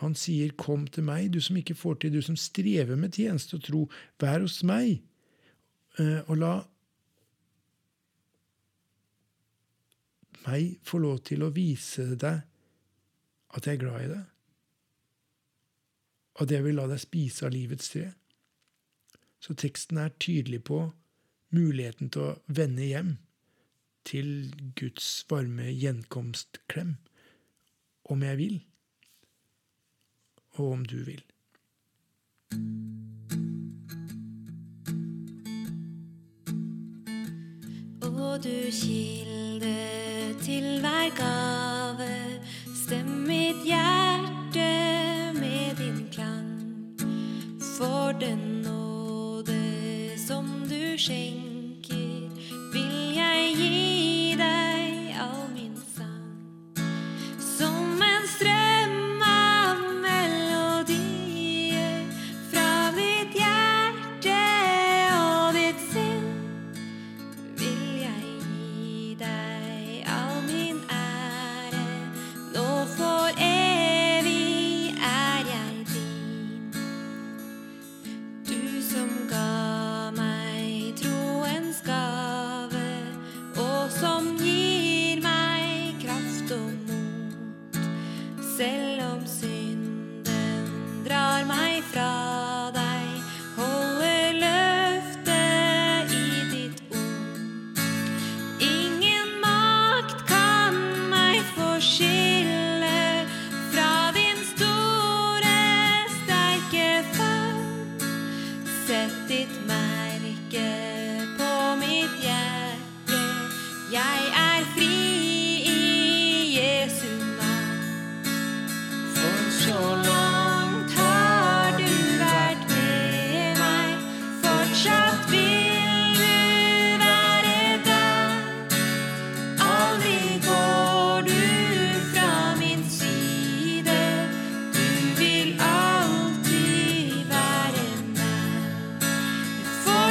Han 0.00 0.14
sier, 0.14 0.52
'Kom 0.56 0.86
til 0.86 1.04
meg, 1.04 1.32
du 1.32 1.40
som 1.40 1.56
ikke 1.56 1.74
får 1.74 1.94
til, 1.94 2.12
du 2.12 2.22
som 2.22 2.36
strever 2.36 2.96
med 2.96 3.12
tjeneste 3.12 3.54
og 3.54 3.62
tro. 3.62 3.90
Vær 4.20 4.40
hos 4.40 4.62
meg.' 4.62 5.02
Eh, 5.98 6.22
Og 6.28 6.36
la 6.36 6.62
meg 10.46 10.78
få 10.82 10.98
lov 10.98 11.18
til 11.18 11.42
å 11.42 11.50
vise 11.52 12.14
deg 12.16 12.40
at 13.50 13.66
jeg 13.66 13.74
er 13.74 13.82
glad 13.82 14.04
i 14.04 14.08
deg. 14.08 14.24
At 16.40 16.50
jeg 16.50 16.64
vil 16.64 16.78
la 16.78 16.86
deg 16.86 17.02
spise 17.02 17.46
av 17.46 17.52
livets 17.52 17.90
tre. 17.92 18.12
Så 19.40 19.54
teksten 19.54 19.98
er 19.98 20.14
tydelig 20.20 20.62
på 20.64 20.92
muligheten 21.50 22.10
til 22.10 22.22
å 22.22 22.38
vende 22.46 22.86
hjem 22.86 23.18
til 24.08 24.50
Guds 24.78 25.26
varme 25.28 25.68
gjenkomstklem. 25.74 26.96
Om 28.10 28.22
jeg 28.22 28.38
vil, 28.38 28.56
og 30.52 30.72
om 30.72 30.84
du 30.84 30.96
vil. 31.04 31.22
Og 38.02 38.44
du 38.44 38.70
kilde 38.70 39.76
til 40.42 40.80
hver 40.80 41.10
gave, 41.16 42.40
stem 42.84 43.06
mitt 43.06 43.64
hjerte 43.64 44.70
med 45.40 45.76
din 45.78 46.08
klang. 46.12 46.60
For 47.78 48.12
den 48.20 48.38
nåde 48.64 49.62
som 50.26 50.44
du 50.70 50.98
skjenker, 50.98 51.49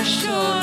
sure. 0.04 0.59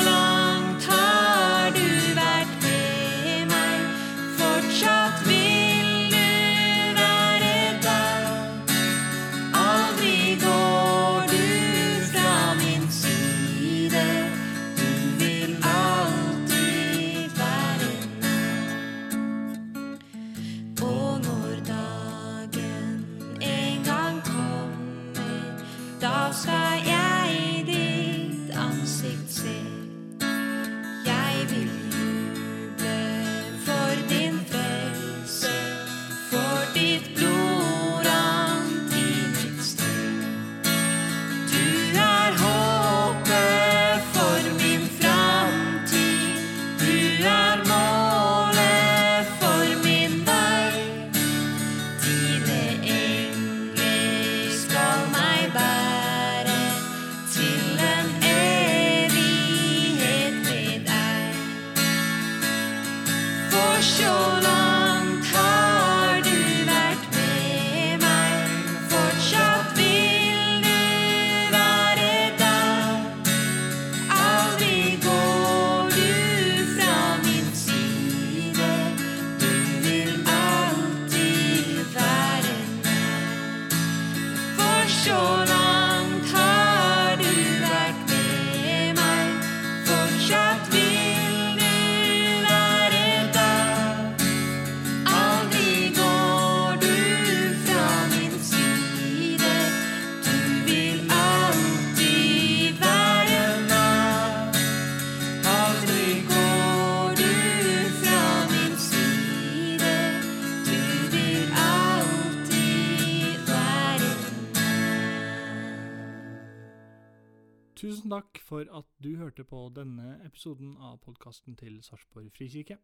For 118.47 118.63
at 118.71 118.87
du 119.03 119.17
hørte 119.19 119.43
på 119.43 119.65
denne 119.75 120.21
episoden 120.23 120.75
av 120.79 121.01
podkasten 121.03 121.57
til 121.59 121.81
Sarpsborg 121.83 122.29
frikirke. 122.31 122.77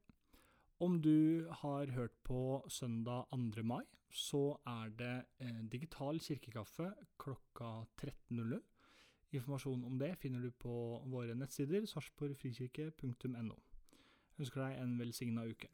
Om 0.84 0.97
du 1.02 1.47
har 1.62 1.93
hørt 1.95 2.15
på 2.28 2.65
søndag 2.67 3.30
2. 3.32 3.63
mai, 3.63 3.84
så 4.12 4.58
er 4.67 4.91
det 4.99 5.13
eh, 5.39 5.63
digital 5.71 6.19
kirkekaffe 6.19 6.91
klokka 7.17 7.86
13.00. 8.02 8.60
Informasjon 9.34 9.86
om 9.88 9.97
det 9.99 10.17
finner 10.21 10.43
du 10.43 10.52
på 10.52 10.76
våre 11.10 11.36
nettsider 11.36 11.88
sarpsborgfrikirke.no. 11.89 13.60
Ønsker 14.39 14.65
deg 14.67 14.82
en 14.84 14.97
velsigna 14.99 15.47
uke. 15.47 15.71